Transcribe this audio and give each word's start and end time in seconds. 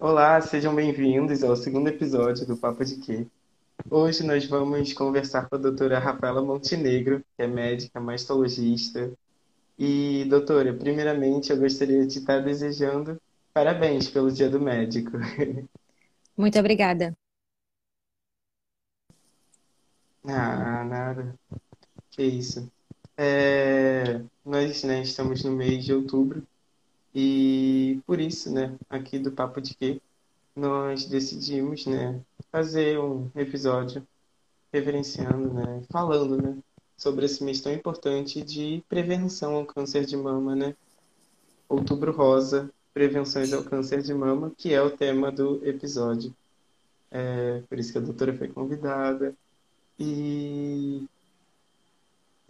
Olá, 0.00 0.40
sejam 0.40 0.74
bem-vindos 0.74 1.42
ao 1.42 1.56
segundo 1.56 1.88
episódio 1.88 2.46
do 2.46 2.56
Papo 2.56 2.84
de 2.84 2.96
Quê. 2.96 3.26
Hoje 3.90 4.22
nós 4.22 4.44
vamos 4.46 4.92
conversar 4.92 5.48
com 5.48 5.56
a 5.56 5.58
doutora 5.58 5.98
Rafaela 5.98 6.42
Montenegro, 6.42 7.24
que 7.36 7.42
é 7.42 7.46
médica, 7.46 8.00
mastologista. 8.00 9.10
E, 9.78 10.24
doutora, 10.28 10.72
primeiramente 10.72 11.50
eu 11.50 11.56
gostaria 11.58 12.06
de 12.06 12.18
estar 12.18 12.40
desejando 12.40 13.20
parabéns 13.52 14.08
pelo 14.08 14.30
Dia 14.30 14.48
do 14.48 14.60
Médico. 14.60 15.12
Muito 16.36 16.58
obrigada. 16.58 17.16
Ah, 20.24 20.84
nada. 20.84 21.34
Que 22.10 22.22
isso. 22.22 22.70
É, 23.16 24.22
nós, 24.44 24.84
né, 24.84 25.02
estamos 25.02 25.42
no 25.42 25.52
mês 25.52 25.84
de 25.84 25.92
outubro 25.92 26.46
e 27.14 28.00
por 28.06 28.20
isso, 28.20 28.52
né, 28.52 28.76
aqui 28.88 29.18
do 29.18 29.32
Papo 29.32 29.60
de 29.60 29.74
Quê, 29.74 30.00
nós 30.56 31.06
decidimos, 31.06 31.86
né, 31.86 32.20
fazer 32.50 32.98
um 32.98 33.30
episódio 33.34 34.06
reverenciando, 34.72 35.52
né, 35.52 35.82
falando, 35.90 36.40
né, 36.40 36.58
sobre 36.96 37.26
esse 37.26 37.42
mês 37.42 37.60
tão 37.60 37.72
importante 37.72 38.42
de 38.42 38.82
prevenção 38.88 39.56
ao 39.56 39.66
câncer 39.66 40.04
de 40.04 40.16
mama, 40.16 40.54
né? 40.54 40.76
Outubro 41.68 42.12
Rosa, 42.12 42.70
prevenções 42.94 43.52
ao 43.52 43.64
câncer 43.64 44.02
de 44.02 44.14
mama, 44.14 44.52
que 44.56 44.72
é 44.72 44.80
o 44.80 44.96
tema 44.96 45.32
do 45.32 45.66
episódio. 45.66 46.32
É, 47.10 47.60
por 47.68 47.78
isso 47.78 47.90
que 47.90 47.98
a 47.98 48.00
doutora 48.00 48.36
foi 48.36 48.46
convidada. 48.48 49.34
E 49.98 51.08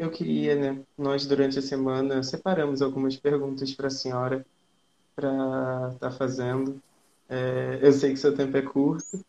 eu 0.04 0.10
queria, 0.10 0.54
né? 0.56 0.82
Nós, 0.96 1.26
durante 1.26 1.58
a 1.58 1.62
semana, 1.62 2.22
separamos 2.22 2.82
algumas 2.82 3.16
perguntas 3.16 3.72
para 3.74 3.86
a 3.86 3.90
senhora 3.90 4.44
para 5.14 5.90
estar 5.94 6.10
tá 6.10 6.10
fazendo. 6.10 6.80
É, 7.28 7.78
eu 7.82 7.92
sei 7.92 8.12
que 8.12 8.18
seu 8.18 8.34
tempo 8.34 8.56
é 8.56 8.62
curto, 8.62 9.24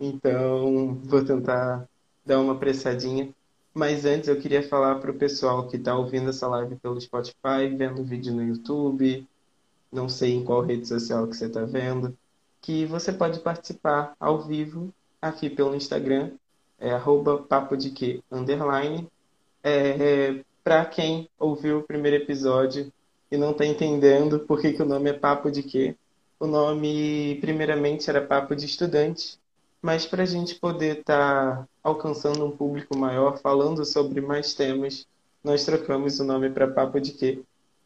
então 0.00 0.94
vou 1.04 1.24
tentar 1.24 1.88
dar 2.24 2.40
uma 2.40 2.52
apressadinha. 2.54 3.34
Mas 3.74 4.04
antes 4.04 4.28
eu 4.28 4.40
queria 4.40 4.62
falar 4.62 4.96
para 4.96 5.10
o 5.10 5.18
pessoal 5.18 5.66
que 5.68 5.76
está 5.76 5.96
ouvindo 5.96 6.30
essa 6.30 6.46
live 6.46 6.76
pelo 6.76 7.00
Spotify, 7.00 7.68
vendo 7.76 8.02
o 8.02 8.04
vídeo 8.04 8.34
no 8.34 8.42
YouTube, 8.42 9.26
não 9.90 10.08
sei 10.08 10.34
em 10.34 10.44
qual 10.44 10.62
rede 10.62 10.86
social 10.86 11.26
que 11.26 11.36
você 11.36 11.46
está 11.46 11.64
vendo, 11.64 12.16
que 12.60 12.86
você 12.86 13.12
pode 13.12 13.40
participar 13.40 14.14
ao 14.20 14.42
vivo 14.42 14.92
aqui 15.20 15.50
pelo 15.50 15.74
Instagram, 15.74 16.32
é 16.78 16.90
arroba 16.90 17.38
papo 17.42 17.76
de 17.76 17.90
que, 17.90 18.22
underline. 18.30 19.08
É, 19.62 19.70
é, 19.70 20.44
para 20.64 20.84
quem 20.84 21.28
ouviu 21.38 21.78
o 21.78 21.82
primeiro 21.82 22.16
episódio 22.16 22.92
e 23.30 23.36
não 23.36 23.52
está 23.52 23.64
entendendo 23.64 24.40
por 24.40 24.60
que, 24.60 24.72
que 24.72 24.82
o 24.82 24.86
nome 24.86 25.10
é 25.10 25.12
Papo 25.12 25.50
de 25.50 25.62
Quê, 25.62 25.96
o 26.38 26.46
nome, 26.46 27.38
primeiramente, 27.40 28.10
era 28.10 28.20
Papo 28.20 28.56
de 28.56 28.66
Estudante, 28.66 29.38
mas 29.80 30.04
para 30.06 30.24
a 30.24 30.26
gente 30.26 30.56
poder 30.56 30.98
estar 30.98 31.58
tá 31.58 31.68
alcançando 31.82 32.44
um 32.44 32.50
público 32.50 32.98
maior, 32.98 33.38
falando 33.38 33.84
sobre 33.84 34.20
mais 34.20 34.54
temas, 34.54 35.06
nós 35.42 35.64
trocamos 35.64 36.18
o 36.20 36.24
nome 36.24 36.50
para 36.50 36.66
Papo 36.66 37.00
de 37.00 37.12
Quê? 37.12 37.40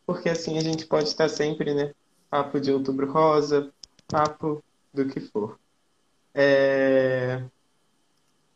Porque 0.07 0.29
assim 0.29 0.57
a 0.57 0.63
gente 0.63 0.87
pode 0.87 1.09
estar 1.09 1.29
sempre, 1.29 1.75
né? 1.75 1.93
Papo 2.31 2.61
de 2.61 2.73
Outubro 2.73 3.11
Rosa, 3.11 3.71
papo 4.09 4.63
do 4.93 5.07
que 5.07 5.21
for. 5.21 5.59
É... 6.35 7.43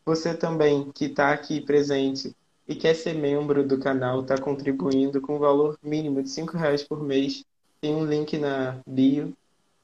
Você 0.04 0.34
também 0.34 0.90
que 0.92 1.06
está 1.06 1.32
aqui 1.32 1.60
presente 1.60 2.34
e 2.70 2.76
quer 2.76 2.94
ser 2.94 3.14
membro 3.14 3.66
do 3.66 3.80
canal, 3.80 4.20
está 4.20 4.38
contribuindo 4.38 5.20
com 5.20 5.34
um 5.34 5.38
valor 5.40 5.76
mínimo 5.82 6.22
de 6.22 6.30
R$ 6.40 6.46
reais 6.54 6.84
por 6.84 7.02
mês, 7.02 7.44
tem 7.80 7.96
um 7.96 8.06
link 8.06 8.38
na 8.38 8.80
bio. 8.86 9.36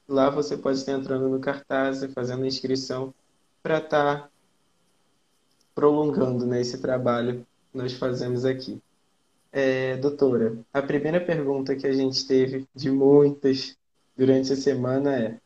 Lá 0.08 0.30
você 0.30 0.56
pode 0.56 0.78
estar 0.78 0.92
entrando 0.92 1.28
no 1.28 1.40
cartaz 1.40 2.04
e 2.04 2.08
fazendo 2.08 2.46
inscrição 2.46 3.12
para 3.60 3.78
estar 3.78 4.22
tá 4.22 4.30
prolongando 5.74 6.46
né, 6.46 6.60
esse 6.60 6.78
trabalho 6.78 7.44
que 7.72 7.76
nós 7.76 7.92
fazemos 7.94 8.44
aqui. 8.44 8.80
É, 9.50 9.96
doutora, 9.96 10.56
a 10.72 10.80
primeira 10.80 11.20
pergunta 11.20 11.74
que 11.74 11.88
a 11.88 11.92
gente 11.92 12.24
teve 12.24 12.68
de 12.72 12.88
muitas 12.88 13.76
durante 14.16 14.52
a 14.52 14.56
semana 14.56 15.18
é: 15.18 15.40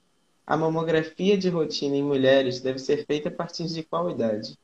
a 0.46 0.58
mamografia 0.58 1.38
de 1.38 1.48
rotina 1.48 1.96
em 1.96 2.02
mulheres 2.02 2.60
deve 2.60 2.80
ser 2.80 3.06
feita 3.06 3.30
a 3.30 3.32
partir 3.32 3.64
de 3.64 3.82
qual 3.82 4.10
idade? 4.10 4.58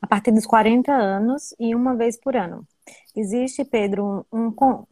A 0.00 0.06
partir 0.06 0.32
dos 0.32 0.46
40 0.46 0.92
anos 0.92 1.54
e 1.58 1.74
uma 1.74 1.94
vez 1.94 2.16
por 2.18 2.36
ano. 2.36 2.66
Existe, 3.14 3.64
Pedro, 3.64 4.26
um, 4.32 4.46
um 4.46 4.86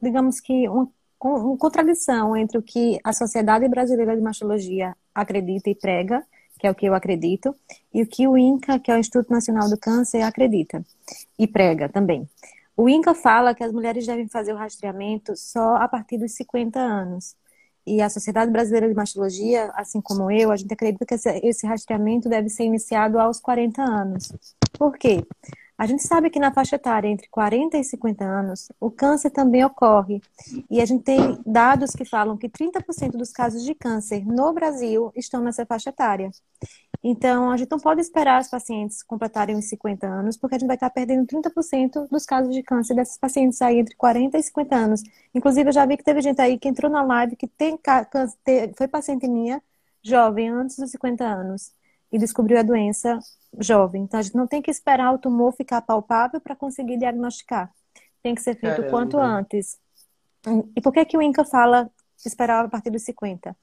digamos 0.00 0.40
que 0.40 0.68
uma, 0.68 0.88
uma 1.22 1.56
contradição 1.56 2.36
entre 2.36 2.58
o 2.58 2.62
que 2.62 2.98
a 3.02 3.12
Sociedade 3.12 3.68
Brasileira 3.68 4.16
de 4.16 4.22
Mastologia 4.22 4.96
acredita 5.14 5.70
e 5.70 5.74
prega, 5.74 6.24
que 6.58 6.66
é 6.66 6.70
o 6.70 6.74
que 6.74 6.86
eu 6.86 6.94
acredito, 6.94 7.54
e 7.92 8.02
o 8.02 8.06
que 8.06 8.28
o 8.28 8.36
INCA, 8.36 8.78
que 8.78 8.90
é 8.90 8.94
o 8.94 8.98
Instituto 8.98 9.30
Nacional 9.30 9.68
do 9.68 9.78
Câncer, 9.78 10.22
acredita 10.22 10.84
e 11.38 11.46
prega 11.46 11.88
também. 11.88 12.28
O 12.76 12.88
INCA 12.88 13.14
fala 13.14 13.54
que 13.54 13.64
as 13.64 13.72
mulheres 13.72 14.06
devem 14.06 14.28
fazer 14.28 14.52
o 14.52 14.56
rastreamento 14.56 15.36
só 15.36 15.76
a 15.76 15.88
partir 15.88 16.18
dos 16.18 16.32
50 16.32 16.78
anos. 16.78 17.34
E 17.86 18.00
a 18.02 18.08
Sociedade 18.10 18.50
Brasileira 18.50 18.88
de 18.88 18.94
Mastologia, 18.94 19.70
assim 19.74 20.00
como 20.00 20.30
eu, 20.30 20.50
a 20.52 20.56
gente 20.56 20.72
acredita 20.72 21.06
que 21.06 21.14
esse 21.14 21.66
rastreamento 21.66 22.28
deve 22.28 22.48
ser 22.48 22.64
iniciado 22.64 23.18
aos 23.18 23.40
40 23.40 23.82
anos. 23.82 24.32
Por 24.72 24.96
quê? 24.96 25.24
A 25.80 25.86
gente 25.86 26.02
sabe 26.02 26.28
que 26.28 26.38
na 26.38 26.52
faixa 26.52 26.76
etária 26.76 27.08
entre 27.08 27.26
40 27.30 27.78
e 27.78 27.82
50 27.82 28.22
anos, 28.22 28.68
o 28.78 28.90
câncer 28.90 29.30
também 29.30 29.64
ocorre. 29.64 30.20
E 30.70 30.78
a 30.78 30.84
gente 30.84 31.02
tem 31.02 31.38
dados 31.46 31.92
que 31.92 32.04
falam 32.04 32.36
que 32.36 32.50
30% 32.50 33.12
dos 33.12 33.32
casos 33.32 33.64
de 33.64 33.74
câncer 33.74 34.22
no 34.26 34.52
Brasil 34.52 35.10
estão 35.16 35.42
nessa 35.42 35.64
faixa 35.64 35.88
etária. 35.88 36.30
Então, 37.02 37.50
a 37.50 37.56
gente 37.56 37.70
não 37.70 37.78
pode 37.78 38.00
esperar 38.00 38.42
os 38.42 38.48
pacientes 38.48 39.02
completarem 39.02 39.56
os 39.56 39.64
50 39.66 40.06
anos, 40.06 40.36
porque 40.36 40.56
a 40.56 40.58
gente 40.58 40.66
vai 40.66 40.76
estar 40.76 40.90
perdendo 40.90 41.26
30% 41.26 42.08
dos 42.10 42.26
casos 42.26 42.54
de 42.54 42.62
câncer 42.62 42.94
desses 42.94 43.16
pacientes 43.16 43.60
aí 43.62 43.78
entre 43.78 43.96
40 43.96 44.36
e 44.36 44.42
50 44.42 44.76
anos. 44.76 45.02
Inclusive, 45.34 45.70
eu 45.70 45.72
já 45.72 45.86
vi 45.86 45.96
que 45.96 46.04
teve 46.04 46.20
gente 46.20 46.40
aí 46.42 46.58
que 46.58 46.68
entrou 46.68 46.90
na 46.90 47.02
live 47.02 47.36
que 47.36 47.48
tem 47.48 47.78
câncer, 47.78 48.38
foi 48.76 48.86
paciente 48.86 49.26
minha, 49.26 49.62
jovem, 50.02 50.50
antes 50.50 50.76
dos 50.76 50.90
50 50.90 51.24
anos, 51.24 51.72
e 52.12 52.18
descobriu 52.18 52.58
a 52.58 52.62
doença 52.62 53.18
jovem. 53.58 54.02
Então, 54.02 54.20
a 54.20 54.22
gente 54.22 54.36
não 54.36 54.46
tem 54.46 54.60
que 54.60 54.70
esperar 54.70 55.12
o 55.14 55.18
tumor 55.18 55.52
ficar 55.52 55.80
palpável 55.80 56.40
para 56.40 56.54
conseguir 56.54 56.98
diagnosticar. 56.98 57.72
Tem 58.22 58.34
que 58.34 58.42
ser 58.42 58.54
feito 58.56 58.76
Caramba. 58.76 58.90
quanto 58.90 59.18
antes. 59.18 59.78
E 60.76 60.80
por 60.82 60.92
que, 60.92 61.04
que 61.06 61.16
o 61.16 61.22
INCA 61.22 61.44
fala 61.46 61.90
esperar 62.24 62.64
a 62.66 62.68
partir 62.68 62.90
dos 62.90 63.02
50? 63.04 63.56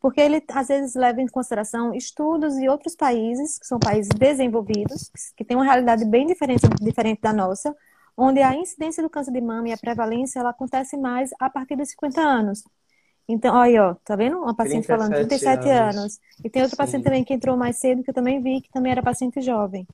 Porque 0.00 0.20
ele, 0.20 0.42
às 0.52 0.68
vezes, 0.68 0.94
leva 0.94 1.20
em 1.20 1.26
consideração 1.26 1.92
estudos 1.94 2.54
de 2.54 2.68
outros 2.68 2.94
países, 2.94 3.58
que 3.58 3.66
são 3.66 3.78
países 3.78 4.08
desenvolvidos, 4.16 5.10
que 5.36 5.44
têm 5.44 5.56
uma 5.56 5.64
realidade 5.64 6.04
bem 6.04 6.26
diferente, 6.26 6.62
diferente 6.80 7.20
da 7.20 7.32
nossa, 7.32 7.74
onde 8.16 8.40
a 8.40 8.54
incidência 8.54 9.02
do 9.02 9.10
câncer 9.10 9.32
de 9.32 9.40
mama 9.40 9.68
e 9.68 9.72
a 9.72 9.78
prevalência 9.78 10.38
ela 10.40 10.50
acontece 10.50 10.96
mais 10.96 11.30
a 11.38 11.50
partir 11.50 11.76
dos 11.76 11.90
50 11.90 12.20
anos. 12.20 12.64
Então, 13.28 13.54
olha 13.54 13.68
aí, 13.68 13.78
ó, 13.78 13.94
tá 14.04 14.16
vendo? 14.16 14.38
Uma 14.38 14.54
paciente 14.54 14.86
falando 14.86 15.12
37 15.12 15.68
anos. 15.68 15.96
anos. 15.96 16.20
E 16.42 16.48
tem 16.48 16.62
outra 16.62 16.76
Sim. 16.76 16.82
paciente 16.82 17.04
também 17.04 17.24
que 17.24 17.34
entrou 17.34 17.56
mais 17.56 17.76
cedo, 17.76 18.02
que 18.02 18.10
eu 18.10 18.14
também 18.14 18.40
vi, 18.40 18.62
que 18.62 18.70
também 18.70 18.92
era 18.92 19.02
paciente 19.02 19.40
jovem. 19.42 19.86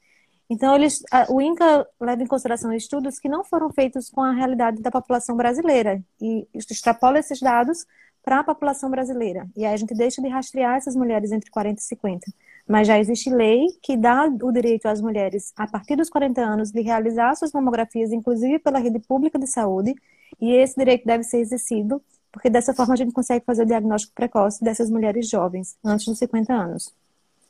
Então, 0.48 0.76
eles, 0.76 1.02
o 1.30 1.40
INCA 1.40 1.86
leva 2.00 2.22
em 2.22 2.26
consideração 2.26 2.72
estudos 2.72 3.18
que 3.18 3.28
não 3.28 3.42
foram 3.42 3.70
feitos 3.72 4.10
com 4.10 4.22
a 4.22 4.32
realidade 4.32 4.80
da 4.80 4.90
população 4.90 5.36
brasileira 5.36 6.02
e 6.20 6.46
extrapola 6.54 7.18
esses 7.18 7.40
dados 7.40 7.86
para 8.24 8.40
a 8.40 8.44
população 8.44 8.90
brasileira. 8.90 9.46
E 9.56 9.64
aí 9.64 9.74
a 9.74 9.76
gente 9.76 9.94
deixa 9.94 10.22
de 10.22 10.28
rastrear 10.28 10.76
essas 10.76 10.96
mulheres 10.96 11.30
entre 11.30 11.50
40 11.50 11.80
e 11.80 11.84
50. 11.84 12.32
Mas 12.66 12.86
já 12.86 12.98
existe 12.98 13.28
lei 13.28 13.66
que 13.82 13.96
dá 13.96 14.26
o 14.26 14.50
direito 14.50 14.86
às 14.86 15.00
mulheres, 15.00 15.52
a 15.56 15.66
partir 15.66 15.96
dos 15.96 16.08
40 16.08 16.40
anos, 16.40 16.72
de 16.72 16.80
realizar 16.80 17.34
suas 17.34 17.52
mamografias, 17.52 18.10
inclusive 18.10 18.58
pela 18.58 18.78
rede 18.78 18.98
pública 18.98 19.38
de 19.38 19.46
saúde, 19.46 19.94
e 20.40 20.52
esse 20.52 20.74
direito 20.74 21.04
deve 21.04 21.22
ser 21.22 21.38
exercido 21.38 22.02
porque 22.34 22.50
dessa 22.50 22.74
forma 22.74 22.94
a 22.94 22.96
gente 22.96 23.12
consegue 23.12 23.44
fazer 23.44 23.62
o 23.62 23.66
diagnóstico 23.66 24.12
precoce 24.12 24.62
dessas 24.62 24.90
mulheres 24.90 25.30
jovens, 25.30 25.78
antes 25.84 26.04
dos 26.04 26.18
50 26.18 26.52
anos. 26.52 26.92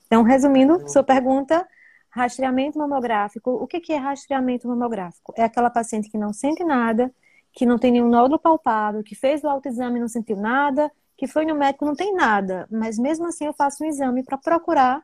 Então, 0.07 0.23
resumindo, 0.23 0.87
sua 0.87 1.03
pergunta, 1.03 1.67
rastreamento 2.11 2.79
mamográfico. 2.79 3.51
O 3.51 3.67
que 3.67 3.91
é 3.95 3.97
rastreamento 3.97 4.69
mamográfico? 4.69 5.33
É 5.39 5.43
aquela 5.43 5.71
paciente 5.71 6.11
que 6.11 6.19
não 6.19 6.35
sente 6.35 6.63
nada, 6.63 7.11
que 7.55 7.65
não 7.65 7.79
tem 7.79 7.93
nenhum 7.93 8.09
nódulo 8.09 8.39
palpável, 8.39 9.03
que 9.03 9.15
fez 9.15 9.43
o 9.45 9.49
autoexame 9.49 9.99
e 9.99 10.01
não 10.01 10.09
sentiu 10.09 10.37
nada, 10.37 10.91
que 11.17 11.27
foi 11.27 11.47
no 11.47 11.55
médico 11.55 11.85
não 11.85 11.95
tem 11.95 12.13
nada, 12.15 12.67
mas 12.71 12.99
mesmo 12.99 13.27
assim 13.27 13.47
eu 13.47 13.53
faço 13.55 13.85
um 13.85 13.87
exame 13.87 14.25
para 14.25 14.37
procurar 14.37 15.03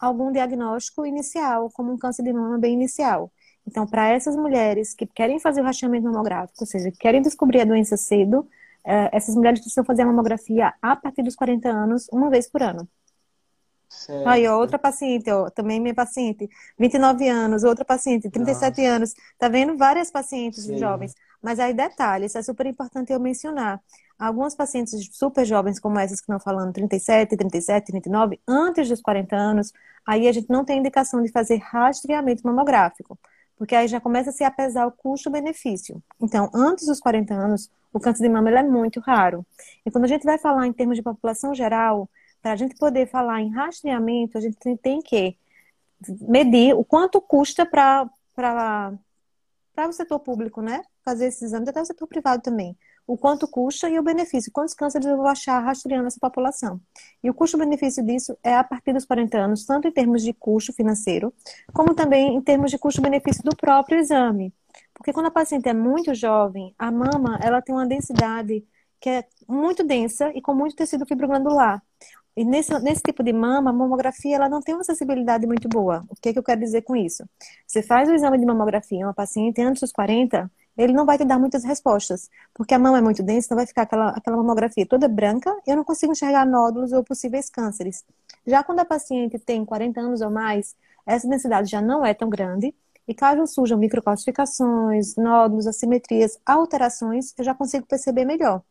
algum 0.00 0.32
diagnóstico 0.32 1.06
inicial, 1.06 1.70
como 1.70 1.92
um 1.92 1.98
câncer 1.98 2.22
de 2.22 2.32
mama 2.32 2.58
bem 2.58 2.72
inicial. 2.72 3.30
Então, 3.66 3.86
para 3.86 4.08
essas 4.08 4.34
mulheres 4.34 4.94
que 4.94 5.06
querem 5.06 5.38
fazer 5.38 5.60
o 5.60 5.64
rastreamento 5.64 6.06
mamográfico, 6.06 6.58
ou 6.60 6.66
seja, 6.66 6.90
querem 6.98 7.22
descobrir 7.22 7.60
a 7.60 7.64
doença 7.64 7.96
cedo, 7.96 8.48
é, 8.84 9.10
essas 9.16 9.36
mulheres 9.36 9.60
precisam 9.60 9.84
fazer 9.84 10.02
a 10.02 10.06
mamografia 10.06 10.74
a 10.82 10.96
partir 10.96 11.22
dos 11.22 11.36
40 11.36 11.68
anos, 11.68 12.08
uma 12.12 12.28
vez 12.28 12.50
por 12.50 12.62
ano. 12.62 12.88
Certo. 13.92 14.26
Aí, 14.28 14.46
ó, 14.48 14.58
outra 14.58 14.78
paciente, 14.78 15.30
ó, 15.30 15.50
também 15.50 15.78
minha 15.80 15.94
paciente, 15.94 16.48
29 16.78 17.28
anos, 17.28 17.62
outra 17.62 17.84
paciente, 17.84 18.30
37 18.30 18.80
Nossa. 18.80 18.94
anos. 18.96 19.14
Tá 19.38 19.48
vendo? 19.48 19.76
Várias 19.76 20.10
pacientes 20.10 20.64
Sim. 20.64 20.76
jovens. 20.76 21.14
Mas 21.42 21.58
aí, 21.60 21.74
detalhe, 21.74 22.26
isso 22.26 22.38
é 22.38 22.42
super 22.42 22.66
importante 22.66 23.12
eu 23.12 23.20
mencionar. 23.20 23.80
algumas 24.18 24.54
pacientes 24.54 25.08
super 25.12 25.44
jovens, 25.44 25.80
como 25.80 25.98
essas 25.98 26.20
que 26.20 26.24
estão 26.24 26.38
falando, 26.38 26.72
37, 26.72 27.36
37, 27.36 27.86
39, 27.90 28.40
antes 28.46 28.88
dos 28.88 29.00
40 29.02 29.34
anos, 29.36 29.72
aí 30.06 30.28
a 30.28 30.32
gente 30.32 30.48
não 30.48 30.64
tem 30.64 30.78
indicação 30.78 31.20
de 31.22 31.28
fazer 31.32 31.56
rastreamento 31.56 32.46
mamográfico, 32.46 33.18
porque 33.56 33.74
aí 33.74 33.88
já 33.88 34.00
começa 34.00 34.30
a 34.30 34.32
se 34.32 34.44
apesar 34.44 34.86
o 34.86 34.92
custo-benefício. 34.92 36.00
Então, 36.20 36.48
antes 36.54 36.86
dos 36.86 37.00
40 37.00 37.34
anos, 37.34 37.68
o 37.92 37.98
câncer 38.00 38.22
de 38.22 38.28
mama 38.28 38.50
é 38.50 38.62
muito 38.62 39.00
raro. 39.00 39.44
E 39.84 39.90
quando 39.90 40.04
a 40.04 40.08
gente 40.08 40.24
vai 40.24 40.38
falar 40.38 40.66
em 40.68 40.72
termos 40.72 40.96
de 40.96 41.02
população 41.02 41.52
geral, 41.54 42.08
para 42.42 42.52
a 42.52 42.56
gente 42.56 42.74
poder 42.76 43.08
falar 43.08 43.40
em 43.40 43.50
rastreamento, 43.50 44.36
a 44.36 44.40
gente 44.40 44.76
tem 44.78 45.00
que 45.00 45.36
medir 46.20 46.74
o 46.74 46.84
quanto 46.84 47.20
custa 47.20 47.64
para 47.64 48.10
o 49.88 49.92
setor 49.92 50.18
público, 50.18 50.60
né? 50.60 50.82
Fazer 51.04 51.26
esses 51.26 51.42
exames, 51.42 51.68
até 51.68 51.80
o 51.80 51.84
setor 51.86 52.06
privado 52.08 52.42
também 52.42 52.76
o 53.06 53.16
quanto 53.16 53.48
custa 53.48 53.88
e 53.88 53.98
o 53.98 54.02
benefício, 54.02 54.52
quantos 54.52 54.74
cânceres 54.74 55.06
eu 55.06 55.16
vou 55.16 55.26
achar 55.26 55.58
rastreando 55.60 56.06
essa 56.06 56.20
população. 56.20 56.80
E 57.22 57.28
o 57.28 57.34
custo-benefício 57.34 58.04
disso 58.04 58.36
é 58.42 58.54
a 58.54 58.64
partir 58.64 58.92
dos 58.92 59.04
40 59.04 59.38
anos, 59.38 59.64
tanto 59.64 59.88
em 59.88 59.92
termos 59.92 60.22
de 60.22 60.32
custo 60.32 60.72
financeiro, 60.72 61.32
como 61.72 61.94
também 61.94 62.34
em 62.34 62.40
termos 62.40 62.70
de 62.70 62.78
custo-benefício 62.78 63.42
do 63.42 63.56
próprio 63.56 63.98
exame. 63.98 64.52
Porque 64.94 65.12
quando 65.12 65.26
a 65.26 65.30
paciente 65.30 65.68
é 65.68 65.74
muito 65.74 66.14
jovem, 66.14 66.74
a 66.78 66.90
mama 66.90 67.38
ela 67.42 67.60
tem 67.60 67.74
uma 67.74 67.86
densidade 67.86 68.64
que 69.00 69.10
é 69.10 69.24
muito 69.48 69.82
densa 69.82 70.30
e 70.34 70.40
com 70.40 70.54
muito 70.54 70.76
tecido 70.76 71.04
fibroglandular. 71.04 71.82
E 72.36 72.44
nesse, 72.44 72.76
nesse 72.80 73.02
tipo 73.02 73.22
de 73.22 73.32
mama, 73.32 73.70
a 73.70 73.72
mamografia 73.72 74.36
ela 74.36 74.48
não 74.48 74.60
tem 74.60 74.74
uma 74.74 74.84
sensibilidade 74.84 75.46
muito 75.46 75.68
boa. 75.68 76.04
O 76.08 76.16
que, 76.16 76.30
é 76.30 76.32
que 76.32 76.38
eu 76.38 76.42
quero 76.42 76.60
dizer 76.60 76.82
com 76.82 76.96
isso? 76.96 77.24
Você 77.66 77.82
faz 77.82 78.08
o 78.08 78.14
exame 78.14 78.38
de 78.38 78.46
mamografia 78.46 78.98
em 78.98 79.04
uma 79.04 79.12
paciente 79.12 79.60
antes 79.60 79.80
dos 79.80 79.92
40, 79.92 80.50
ele 80.76 80.92
não 80.92 81.04
vai 81.04 81.18
te 81.18 81.24
dar 81.24 81.38
muitas 81.38 81.64
respostas, 81.64 82.30
porque 82.54 82.72
a 82.72 82.78
mão 82.78 82.96
é 82.96 83.02
muito 83.02 83.22
densa, 83.22 83.46
então 83.46 83.56
vai 83.56 83.66
ficar 83.66 83.82
aquela, 83.82 84.08
aquela 84.10 84.36
mamografia 84.38 84.86
toda 84.86 85.06
branca 85.06 85.54
eu 85.66 85.76
não 85.76 85.84
consigo 85.84 86.12
enxergar 86.12 86.46
nódulos 86.46 86.92
ou 86.92 87.04
possíveis 87.04 87.50
cânceres. 87.50 88.04
Já 88.46 88.64
quando 88.64 88.80
a 88.80 88.84
paciente 88.84 89.38
tem 89.38 89.64
40 89.64 90.00
anos 90.00 90.20
ou 90.22 90.30
mais, 90.30 90.74
essa 91.06 91.28
densidade 91.28 91.70
já 91.70 91.82
não 91.82 92.04
é 92.04 92.14
tão 92.14 92.30
grande, 92.30 92.74
e 93.06 93.14
caso 93.14 93.46
surjam 93.46 93.78
microcalcificações, 93.78 95.16
nódulos, 95.16 95.66
assimetrias, 95.66 96.38
alterações, 96.46 97.34
eu 97.36 97.44
já 97.44 97.54
consigo 97.54 97.86
perceber 97.86 98.24
melhor. 98.24 98.62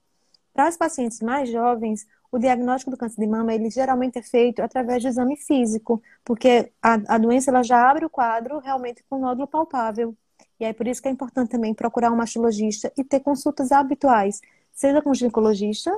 Para 0.53 0.69
os 0.69 0.77
pacientes 0.77 1.19
mais 1.21 1.49
jovens, 1.49 2.05
o 2.31 2.39
diagnóstico 2.39 2.91
do 2.91 2.97
câncer 2.97 3.19
de 3.19 3.27
mama, 3.27 3.53
ele 3.53 3.69
geralmente 3.69 4.17
é 4.17 4.21
feito 4.23 4.61
através 4.61 5.01
de 5.01 5.09
exame 5.09 5.35
físico, 5.35 6.01
porque 6.23 6.71
a, 6.81 7.15
a 7.15 7.17
doença 7.17 7.51
ela 7.51 7.61
já 7.61 7.89
abre 7.89 8.05
o 8.05 8.09
quadro 8.09 8.59
realmente 8.59 9.03
com 9.09 9.19
nódulo 9.19 9.47
palpável. 9.47 10.15
E 10.59 10.65
aí 10.65 10.73
por 10.73 10.87
isso 10.87 11.01
que 11.01 11.07
é 11.07 11.11
importante 11.11 11.49
também 11.49 11.73
procurar 11.73 12.11
um 12.11 12.15
mastologista 12.15 12.91
e 12.97 13.03
ter 13.03 13.19
consultas 13.19 13.71
habituais, 13.71 14.39
seja 14.71 15.01
com 15.01 15.13
ginecologista 15.13 15.91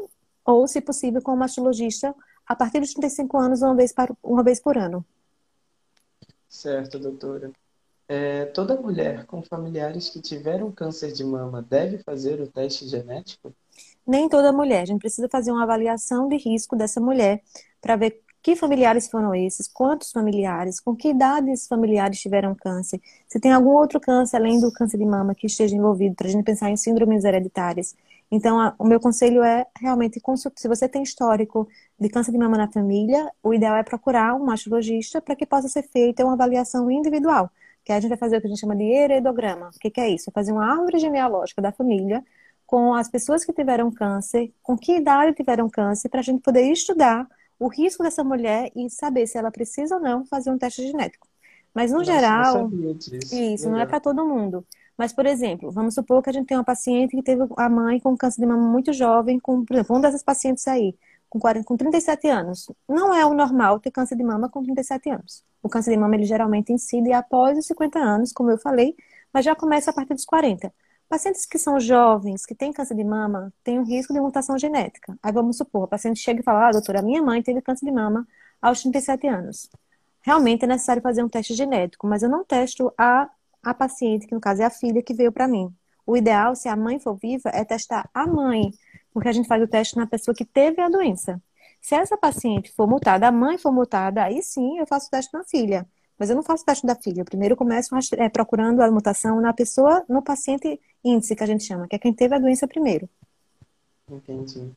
ou, 0.44 0.68
se 0.68 0.82
possível, 0.82 1.22
com 1.22 1.34
um 1.34 1.38
mastologista 1.38 2.16
a 2.46 2.56
partir 2.56 2.80
dos 2.80 2.94
35 2.94 3.38
anos, 3.38 3.62
uma 3.62 3.76
vez, 3.76 3.94
para, 3.94 4.14
uma 4.22 4.44
vez 4.44 4.60
por 4.60 4.78
ano. 4.78 5.06
Certo, 6.50 7.00
doutora. 7.00 7.52
É, 8.08 8.46
toda 8.46 8.80
mulher 8.80 9.26
com 9.26 9.42
familiares 9.42 10.10
que 10.10 10.22
tiveram 10.22 10.72
câncer 10.72 11.12
de 11.12 11.24
mama 11.24 11.62
deve 11.62 12.00
fazer 12.00 12.42
o 12.42 12.48
teste 12.48 12.88
genético? 12.88 13.54
Nem 14.06 14.28
toda 14.30 14.52
mulher. 14.52 14.82
A 14.82 14.86
gente 14.86 15.00
precisa 15.00 15.30
fazer 15.30 15.52
uma 15.52 15.64
avaliação 15.64 16.28
de 16.28 16.38
risco 16.38 16.76
dessa 16.76 17.00
mulher 17.00 17.42
para 17.82 17.96
ver 17.96 18.22
que 18.44 18.58
familiares 18.58 19.10
foram 19.10 19.34
esses? 19.34 19.70
Quantos 19.70 20.12
familiares? 20.12 20.82
Com 20.82 20.94
que 20.94 21.10
idades 21.10 21.66
familiares 21.66 22.20
tiveram 22.20 22.54
câncer? 22.54 23.00
Se 23.26 23.40
tem 23.40 23.54
algum 23.54 23.70
outro 23.70 24.02
câncer 24.02 24.36
além 24.36 24.60
do 24.60 24.72
câncer 24.74 24.98
de 24.98 25.06
mama 25.06 25.34
que 25.34 25.48
esteja 25.48 25.74
envolvido, 25.74 26.14
para 26.14 26.28
a 26.28 26.30
gente 26.30 26.44
pensar 26.44 26.70
em 26.70 26.76
síndromes 26.76 27.24
hereditárias. 27.24 27.96
Então, 28.30 28.60
a, 28.60 28.76
o 28.78 28.86
meu 28.86 29.00
conselho 29.00 29.42
é 29.44 29.66
realmente. 29.80 30.20
Se 30.58 30.68
você 30.68 30.90
tem 30.90 31.04
histórico 31.04 31.70
de 31.98 32.10
câncer 32.10 32.32
de 32.34 32.38
mama 32.38 32.58
na 32.58 32.68
família, 32.70 33.32
o 33.42 33.54
ideal 33.54 33.78
é 33.78 33.84
procurar 33.84 34.36
um 34.36 34.44
mastologista 34.44 35.22
para 35.22 35.38
que 35.38 35.46
possa 35.46 35.70
ser 35.70 35.84
feita 35.84 36.26
uma 36.26 36.34
avaliação 36.34 36.92
individual. 36.92 37.50
Que 37.86 37.94
a 37.94 38.00
gente 38.00 38.10
vai 38.10 38.18
fazer 38.18 38.38
o 38.38 38.42
que 38.42 38.48
a 38.48 38.50
gente 38.50 38.60
chama 38.60 38.76
de 38.76 38.84
heredograma. 38.84 39.70
O 39.70 39.80
que, 39.80 39.90
que 39.90 40.02
é 40.02 40.10
isso? 40.10 40.30
É 40.30 40.34
fazer 40.34 40.52
uma 40.52 40.70
árvore 40.70 41.00
genealógica 41.00 41.62
da 41.62 41.72
família 41.72 42.22
com 42.66 42.94
as 42.94 43.10
pessoas 43.10 43.46
que 43.46 43.54
tiveram 43.54 43.92
câncer, 43.92 44.52
com 44.62 44.78
que 44.78 44.98
idade 44.98 45.36
tiveram 45.36 45.70
câncer, 45.70 46.10
para 46.10 46.20
a 46.20 46.24
gente 46.24 46.42
poder 46.42 46.72
estudar 46.72 47.28
o 47.60 47.68
risco 47.68 48.04
dessa 48.04 48.24
mulher 48.24 48.72
e 48.76 48.90
saber 48.90 49.28
se 49.28 49.38
ela 49.38 49.52
precisa 49.52 49.96
ou 49.96 50.02
não 50.02 50.26
fazer 50.26 50.50
um 50.50 50.58
teste 50.58 50.86
genético. 50.86 51.28
Mas 51.74 51.92
no 51.92 52.00
Nossa, 52.00 52.12
geral, 52.12 52.70
isso 53.32 53.70
não 53.70 53.80
é 53.80 53.86
para 53.86 54.00
todo 54.00 54.26
mundo. 54.26 54.66
Mas, 54.98 55.12
por 55.12 55.26
exemplo, 55.26 55.72
vamos 55.72 55.96
supor 55.96 56.22
que 56.22 56.30
a 56.30 56.34
gente 56.34 56.46
tem 56.46 56.58
uma 56.58 56.64
paciente 56.64 57.16
que 57.16 57.24
teve 57.24 57.44
a 57.58 57.68
mãe 57.68 58.00
com 58.00 58.16
câncer 58.16 58.42
de 58.42 58.48
mama 58.48 58.68
muito 58.68 58.94
jovem, 58.94 59.40
com, 59.40 59.66
por 59.66 59.74
exemplo, 59.74 59.96
uma 59.96 60.02
dessas 60.02 60.22
pacientes 60.22 60.68
aí, 60.68 60.96
com, 61.30 61.40
40, 61.40 61.66
com 61.66 61.76
37 61.76 62.28
anos. 62.28 62.72
Não 62.88 63.14
é 63.14 63.26
o 63.26 63.34
normal 63.34 63.80
ter 63.80 63.90
câncer 63.90 64.16
de 64.16 64.24
mama 64.24 64.50
com 64.50 64.62
37 64.62 65.10
anos. 65.10 65.44
O 65.64 65.70
câncer 65.70 65.92
de 65.92 65.98
mama, 65.98 66.16
ele 66.16 66.26
geralmente 66.26 66.72
incide 66.72 67.12
após 67.12 67.58
os 67.58 67.66
50 67.66 67.98
anos, 67.98 68.32
como 68.32 68.52
eu 68.52 68.58
falei, 68.60 68.96
mas 69.34 69.44
já 69.44 69.56
começa 69.56 69.90
a 69.90 69.94
partir 69.94 70.14
dos 70.14 70.26
40. 70.26 70.72
Pacientes 71.14 71.46
que 71.46 71.60
são 71.60 71.80
jovens, 71.80 72.44
que 72.44 72.56
têm 72.56 72.74
câncer 72.74 72.96
de 72.96 73.04
mama, 73.04 73.54
têm 73.64 73.80
um 73.80 73.84
risco 73.84 74.12
de 74.12 74.20
mutação 74.20 74.58
genética. 74.58 75.16
Aí 75.22 75.32
vamos 75.32 75.58
supor, 75.58 75.84
a 75.84 75.88
paciente 75.88 76.20
chega 76.20 76.40
e 76.40 76.44
fala, 76.44 76.70
ah, 76.70 76.72
doutora, 76.72 77.04
minha 77.04 77.22
mãe 77.22 77.40
teve 77.44 77.62
câncer 77.62 77.86
de 77.86 77.92
mama 77.92 78.28
aos 78.60 78.82
37 78.82 79.28
anos. 79.28 79.70
Realmente 80.24 80.66
é 80.66 80.68
necessário 80.68 81.04
fazer 81.04 81.24
um 81.24 81.30
teste 81.30 81.54
genético, 81.54 82.08
mas 82.08 82.24
eu 82.24 82.30
não 82.30 82.44
testo 82.44 82.92
a, 82.98 83.30
a 83.62 83.74
paciente, 83.76 84.26
que 84.26 84.34
no 84.34 84.42
caso 84.42 84.64
é 84.64 84.66
a 84.66 84.72
filha 84.72 85.04
que 85.04 85.14
veio 85.14 85.32
para 85.32 85.48
mim. 85.48 85.72
O 86.04 86.18
ideal, 86.18 86.56
se 86.56 86.68
a 86.68 86.76
mãe 86.76 87.00
for 87.00 87.14
viva, 87.14 87.52
é 87.54 87.64
testar 87.64 88.10
a 88.12 88.26
mãe, 88.26 88.72
porque 89.14 89.30
a 89.30 89.34
gente 89.34 89.48
faz 89.48 89.62
o 89.62 89.68
teste 89.68 89.96
na 89.96 90.08
pessoa 90.08 90.34
que 90.34 90.44
teve 90.44 90.82
a 90.82 90.90
doença. 90.90 91.40
Se 91.80 91.94
essa 91.94 92.18
paciente 92.18 92.72
for 92.72 92.88
mutada, 92.88 93.28
a 93.28 93.32
mãe 93.32 93.60
for 93.60 93.72
mutada, 93.72 94.24
aí 94.24 94.42
sim 94.42 94.80
eu 94.80 94.88
faço 94.88 95.10
o 95.10 95.12
teste 95.12 95.32
na 95.32 95.44
filha. 95.44 95.88
Mas 96.18 96.32
eu 96.32 96.36
não 96.36 96.44
faço 96.44 96.66
teste 96.66 96.88
da 96.88 96.96
filha. 96.96 97.22
Eu 97.22 97.26
primeiro 97.26 97.56
começo 97.56 97.94
é, 98.18 98.30
procurando 98.30 98.82
a 98.82 98.90
mutação 98.90 99.40
na 99.42 99.54
pessoa, 99.54 100.04
no 100.08 100.22
paciente 100.22 100.80
índice, 101.04 101.36
que 101.36 101.44
a 101.44 101.48
gente 101.48 101.64
chama, 101.64 101.88
que 101.88 101.96
é 101.96 102.00
quem 102.00 102.14
teve 102.14 102.36
a 102.36 102.40
doença 102.40 102.68
primeiro. 102.68 103.10
Entendi. 104.10 104.72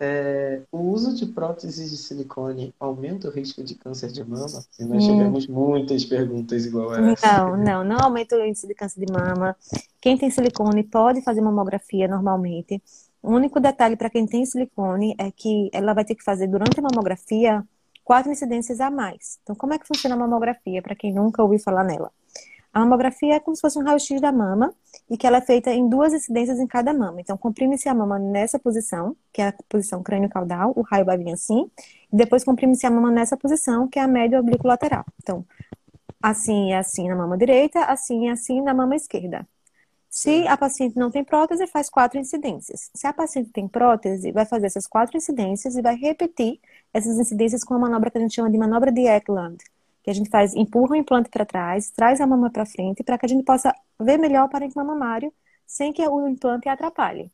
É, 0.00 0.60
o 0.72 0.78
uso 0.78 1.14
de 1.14 1.24
próteses 1.26 1.90
de 1.90 1.96
silicone 1.96 2.74
aumenta 2.80 3.28
o 3.28 3.30
risco 3.30 3.62
de 3.62 3.74
câncer 3.74 4.10
de 4.10 4.24
mama? 4.24 4.64
E 4.78 4.84
nós 4.84 5.04
hum. 5.04 5.12
tivemos 5.12 5.46
muitas 5.46 6.04
perguntas 6.04 6.66
igual 6.66 6.90
a 6.90 7.12
essa. 7.12 7.38
Não, 7.38 7.56
não, 7.56 7.84
não 7.84 7.96
aumenta 8.02 8.36
o 8.36 8.44
índice 8.44 8.66
de 8.66 8.74
câncer 8.74 9.04
de 9.04 9.12
mama. 9.12 9.56
Quem 10.00 10.18
tem 10.18 10.30
silicone 10.30 10.82
pode 10.82 11.22
fazer 11.22 11.40
mamografia 11.40 12.08
normalmente. 12.08 12.82
O 13.22 13.30
único 13.30 13.60
detalhe 13.60 13.96
para 13.96 14.10
quem 14.10 14.26
tem 14.26 14.44
silicone 14.44 15.14
é 15.18 15.30
que 15.30 15.70
ela 15.72 15.94
vai 15.94 16.04
ter 16.04 16.14
que 16.14 16.24
fazer 16.24 16.48
durante 16.48 16.78
a 16.78 16.82
mamografia 16.82 17.64
quatro 18.04 18.30
incidências 18.30 18.80
a 18.80 18.90
mais. 18.90 19.38
Então, 19.42 19.56
como 19.56 19.72
é 19.72 19.78
que 19.78 19.86
funciona 19.86 20.14
a 20.14 20.18
mamografia, 20.18 20.82
para 20.82 20.94
quem 20.94 21.14
nunca 21.14 21.42
ouviu 21.42 21.58
falar 21.58 21.84
nela? 21.84 22.10
A 22.74 22.80
mamografia 22.80 23.36
é 23.36 23.40
como 23.40 23.54
se 23.54 23.62
fosse 23.62 23.78
um 23.78 23.84
raio-x 23.84 24.20
da 24.20 24.32
mama 24.32 24.74
e 25.08 25.16
que 25.16 25.28
ela 25.28 25.38
é 25.38 25.40
feita 25.40 25.72
em 25.72 25.88
duas 25.88 26.12
incidências 26.12 26.58
em 26.58 26.66
cada 26.66 26.92
mama. 26.92 27.20
Então, 27.20 27.38
comprime-se 27.38 27.88
a 27.88 27.94
mama 27.94 28.18
nessa 28.18 28.58
posição, 28.58 29.16
que 29.32 29.40
é 29.40 29.48
a 29.48 29.54
posição 29.68 30.02
crânio-caudal, 30.02 30.72
o 30.74 30.82
raio 30.82 31.04
vai 31.04 31.16
vir 31.16 31.32
assim, 31.32 31.70
e 32.12 32.16
depois 32.16 32.42
comprime-se 32.42 32.84
a 32.84 32.90
mama 32.90 33.12
nessa 33.12 33.36
posição, 33.36 33.86
que 33.86 34.00
é 34.00 34.02
a 34.02 34.08
média 34.08 34.40
oblíqua 34.40 34.66
lateral. 34.66 35.04
Então, 35.22 35.46
assim 36.20 36.70
e 36.70 36.74
assim 36.74 37.08
na 37.08 37.14
mama 37.14 37.38
direita, 37.38 37.84
assim 37.84 38.26
e 38.26 38.30
assim 38.30 38.60
na 38.60 38.74
mama 38.74 38.96
esquerda. 38.96 39.46
Se 40.10 40.46
a 40.48 40.56
paciente 40.56 40.96
não 40.96 41.10
tem 41.10 41.22
prótese, 41.24 41.66
faz 41.68 41.88
quatro 41.90 42.18
incidências. 42.18 42.90
Se 42.94 43.06
a 43.06 43.12
paciente 43.12 43.50
tem 43.50 43.68
prótese, 43.68 44.32
vai 44.32 44.46
fazer 44.46 44.66
essas 44.66 44.86
quatro 44.86 45.16
incidências 45.16 45.76
e 45.76 45.82
vai 45.82 45.96
repetir 45.96 46.60
essas 46.92 47.18
incidências 47.18 47.62
com 47.62 47.74
a 47.74 47.78
manobra 47.78 48.10
que 48.10 48.18
a 48.18 48.20
gente 48.20 48.34
chama 48.34 48.50
de 48.50 48.58
manobra 48.58 48.90
de 48.90 49.02
Eklund, 49.06 49.58
que 50.04 50.10
a 50.10 50.14
gente 50.14 50.28
faz, 50.28 50.54
empurra 50.54 50.92
o 50.92 50.96
implante 50.96 51.30
para 51.30 51.46
trás, 51.46 51.90
traz 51.90 52.20
a 52.20 52.26
mama 52.26 52.50
para 52.50 52.66
frente, 52.66 53.02
para 53.02 53.18
que 53.18 53.24
a 53.24 53.28
gente 53.28 53.42
possa 53.42 53.74
ver 53.98 54.18
melhor 54.18 54.44
o 54.44 54.48
parênquima 54.50 54.84
mamário, 54.84 55.32
sem 55.66 55.92
que 55.92 56.06
o 56.06 56.28
implante 56.28 56.68
atrapalhe. 56.68 57.32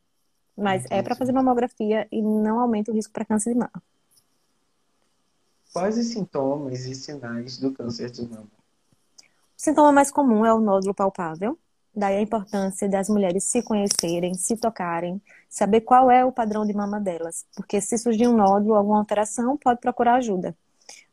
Mas 0.57 0.85
Entendi. 0.85 1.01
é 1.01 1.03
para 1.03 1.17
fazer 1.17 1.33
mamografia 1.33 2.07
e 2.13 2.23
não 2.23 2.61
aumenta 2.61 2.93
o 2.93 2.95
risco 2.95 3.13
para 3.13 3.25
câncer 3.25 3.53
de 3.53 3.59
mama. 3.59 3.83
Quais 5.73 5.99
os 5.99 6.07
sintomas 6.07 6.87
e 6.87 6.95
sinais 6.95 7.59
do 7.59 7.73
câncer 7.73 8.09
de 8.11 8.23
mama? 8.23 8.47
O 8.47 9.27
sintoma 9.57 9.91
mais 9.91 10.11
comum 10.11 10.47
é 10.47 10.55
o 10.55 10.61
nódulo 10.61 10.95
palpável, 10.95 11.59
Daí 11.95 12.17
a 12.19 12.23
importância 12.23 12.89
das 12.89 13.09
mulheres 13.09 13.45
se 13.45 13.63
conhecerem, 13.63 14.33
se 14.35 14.57
tocarem, 14.57 15.21
saber 15.49 15.81
qual 15.81 16.09
é 16.09 16.25
o 16.25 16.31
padrão 16.31 16.65
de 16.65 16.73
mama 16.73 17.01
delas. 17.01 17.45
Porque 17.57 17.81
se 17.81 17.99
surgir 17.99 18.29
um 18.29 18.37
nódulo, 18.37 18.75
alguma 18.75 18.99
alteração, 18.99 19.57
pode 19.57 19.81
procurar 19.81 20.15
ajuda. 20.15 20.57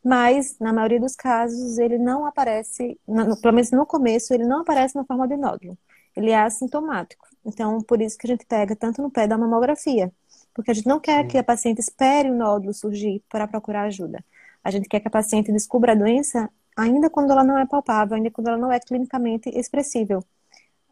Mas, 0.03 0.57
na 0.59 0.71
maioria 0.71 0.99
dos 0.99 1.15
casos, 1.15 1.77
ele 1.77 1.97
não 1.97 2.25
aparece, 2.25 2.99
pelo 3.41 3.53
menos 3.53 3.71
no 3.71 3.85
começo, 3.85 4.33
ele 4.33 4.45
não 4.45 4.61
aparece 4.61 4.95
na 4.95 5.03
forma 5.03 5.27
de 5.27 5.35
nódulo. 5.35 5.77
Ele 6.15 6.31
é 6.31 6.39
assintomático. 6.39 7.27
Então, 7.45 7.81
por 7.81 8.01
isso 8.01 8.17
que 8.17 8.25
a 8.27 8.29
gente 8.29 8.45
pega 8.45 8.75
tanto 8.75 9.01
no 9.01 9.11
pé 9.11 9.27
da 9.27 9.37
mamografia. 9.37 10.11
Porque 10.53 10.71
a 10.71 10.73
gente 10.73 10.87
não 10.87 10.99
quer 10.99 11.23
Sim. 11.23 11.27
que 11.27 11.37
a 11.37 11.43
paciente 11.43 11.79
espere 11.79 12.31
o 12.31 12.35
nódulo 12.35 12.73
surgir 12.73 13.21
para 13.29 13.47
procurar 13.47 13.83
ajuda. 13.83 14.23
A 14.63 14.71
gente 14.71 14.89
quer 14.89 14.99
que 14.99 15.07
a 15.07 15.11
paciente 15.11 15.51
descubra 15.51 15.91
a 15.91 15.95
doença 15.95 16.49
ainda 16.75 17.09
quando 17.09 17.31
ela 17.31 17.43
não 17.43 17.57
é 17.57 17.65
palpável, 17.65 18.15
ainda 18.15 18.31
quando 18.31 18.47
ela 18.47 18.57
não 18.57 18.71
é 18.71 18.79
clinicamente 18.79 19.49
expressível 19.49 20.23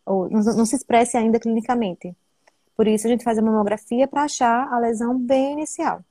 ou 0.05 0.29
não, 0.29 0.41
não 0.41 0.65
se 0.65 0.75
expresse 0.75 1.17
ainda 1.17 1.39
clinicamente. 1.39 2.15
Por 2.75 2.87
isso 2.87 3.07
a 3.07 3.09
gente 3.09 3.23
faz 3.23 3.37
a 3.37 3.41
mamografia 3.41 4.07
para 4.07 4.23
achar 4.23 4.71
a 4.71 4.77
lesão 4.79 5.17
bem 5.17 5.53
inicial. 5.53 6.03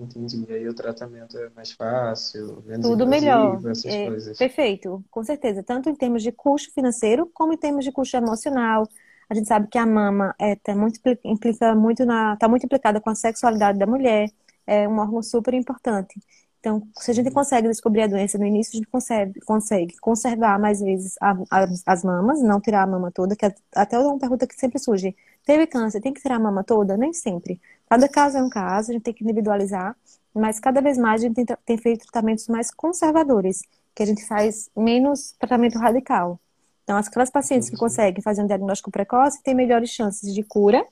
Entendi. 0.00 0.44
E 0.48 0.52
aí 0.54 0.68
o 0.68 0.74
tratamento 0.74 1.36
é 1.38 1.50
mais 1.50 1.72
fácil, 1.72 2.62
menos 2.66 2.86
Tudo 2.86 3.06
melhor. 3.06 3.58
essas 3.66 3.84
É, 3.84 4.06
coisas. 4.06 4.38
perfeito, 4.38 5.04
com 5.10 5.22
certeza. 5.22 5.62
Tanto 5.62 5.90
em 5.90 5.94
termos 5.94 6.22
de 6.22 6.32
custo 6.32 6.72
financeiro, 6.72 7.30
como 7.34 7.52
em 7.52 7.58
termos 7.58 7.84
de 7.84 7.92
custo 7.92 8.16
emocional. 8.16 8.88
A 9.28 9.34
gente 9.34 9.46
sabe 9.46 9.68
que 9.68 9.78
a 9.78 9.86
mama 9.86 10.34
é, 10.38 10.56
tá 10.56 10.74
muito, 10.74 10.98
impli- 10.98 11.20
implica 11.24 11.74
muito 11.74 12.04
na, 12.04 12.36
tá 12.36 12.48
muito 12.48 12.64
implicada 12.64 13.00
com 13.00 13.10
a 13.10 13.14
sexualidade 13.14 13.78
da 13.78 13.86
mulher. 13.86 14.28
É 14.66 14.88
um 14.88 14.98
órgão 14.98 15.22
super 15.22 15.54
importante. 15.54 16.18
Então, 16.58 16.82
se 16.98 17.10
a 17.10 17.14
gente 17.14 17.30
consegue 17.30 17.68
descobrir 17.68 18.02
a 18.02 18.06
doença 18.06 18.36
no 18.38 18.44
início, 18.46 18.72
a 18.74 18.76
gente 18.78 18.88
consegue, 18.90 19.40
consegue 19.40 19.96
conservar 19.98 20.58
mais 20.58 20.80
vezes 20.80 21.14
a- 21.20 21.36
as, 21.50 21.82
as 21.86 22.04
mamas, 22.04 22.42
não 22.42 22.60
tirar 22.60 22.82
a 22.82 22.86
mama 22.86 23.10
toda, 23.12 23.34
que 23.36 23.46
é 23.46 23.54
até 23.74 23.98
uma 23.98 24.18
pergunta 24.18 24.46
que 24.46 24.54
sempre 24.54 24.78
surge. 24.78 25.14
Teve 25.44 25.66
câncer, 25.66 26.00
tem 26.00 26.12
que 26.12 26.20
tirar 26.20 26.36
a 26.36 26.40
mama 26.40 26.62
toda? 26.62 26.96
Nem 26.96 27.12
sempre. 27.12 27.60
Cada 27.88 28.08
caso 28.08 28.38
é 28.38 28.42
um 28.42 28.48
caso, 28.48 28.90
a 28.90 28.94
gente 28.94 29.02
tem 29.02 29.14
que 29.14 29.24
individualizar, 29.24 29.96
mas 30.34 30.60
cada 30.60 30.80
vez 30.80 30.96
mais 30.96 31.22
a 31.22 31.26
gente 31.26 31.34
tem, 31.34 31.56
tem 31.66 31.78
feito 31.78 32.02
tratamentos 32.02 32.46
mais 32.46 32.70
conservadores, 32.70 33.62
que 33.94 34.02
a 34.02 34.06
gente 34.06 34.26
faz 34.26 34.70
menos 34.76 35.32
tratamento 35.38 35.78
radical. 35.78 36.38
Então, 36.84 36.96
aquelas 36.96 37.30
pacientes 37.30 37.70
que 37.70 37.76
conseguem 37.76 38.22
fazer 38.22 38.42
um 38.42 38.46
diagnóstico 38.46 38.90
precoce 38.90 39.42
têm 39.42 39.54
melhores 39.54 39.90
chances 39.90 40.34
de 40.34 40.42
cura 40.42 40.84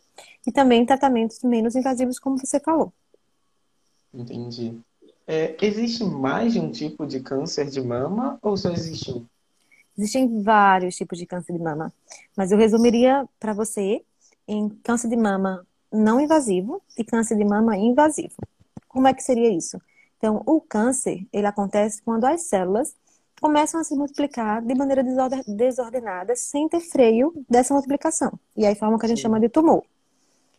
e 0.47 0.53
também 0.53 0.85
tratamentos 0.87 1.43
menos 1.43 1.75
invasivos, 1.75 2.19
como 2.19 2.39
você 2.39 2.61
falou. 2.61 2.93
Entendi. 4.13 4.79
É, 5.27 5.57
existe 5.61 6.05
mais 6.05 6.53
de 6.53 6.61
um 6.61 6.71
tipo 6.71 7.07
de 7.07 7.21
câncer 7.21 7.67
de 7.67 7.81
mama 7.81 8.39
ou 8.41 8.57
só 8.57 8.71
existe 8.71 9.13
um? 9.13 9.27
Existem 9.97 10.41
vários 10.43 10.95
tipos 10.95 11.19
de 11.19 11.27
câncer 11.27 11.53
de 11.53 11.59
mama, 11.59 11.93
mas 12.37 12.53
eu 12.53 12.59
resumiria 12.59 13.29
para 13.39 13.53
você 13.53 14.01
em 14.49 14.69
câncer 14.83 15.09
de 15.09 15.17
mama 15.17 15.65
não 15.93 16.19
invasivo 16.21 16.83
e 16.97 17.05
câncer 17.05 17.37
de 17.37 17.45
mama 17.45 17.77
invasivo. 17.77 18.35
Como 18.89 19.07
é 19.07 19.15
que 19.15 19.23
seria 19.23 19.51
isso? 19.51 19.81
Então, 20.17 20.43
o 20.47 20.61
câncer, 20.61 21.27
ele 21.33 21.47
acontece 21.47 22.03
quando 22.03 22.25
as 22.25 22.43
células 22.43 22.97
começam 23.41 23.81
a 23.81 23.85
se 23.85 23.95
multiplicar 23.95 24.61
de 24.63 24.75
maneira 24.75 25.05
desorde- 25.05 25.45
desordenada, 25.47 26.35
sem 26.35 26.69
ter 26.69 26.81
freio 26.81 27.33
dessa 27.49 27.73
multiplicação. 27.73 28.33
E 28.57 28.67
aí 28.67 28.75
forma 28.75 28.97
o 28.97 28.99
que 28.99 29.07
a 29.07 29.09
gente 29.09 29.21
chama 29.21 29.39
de 29.39 29.49
tumor. 29.49 29.85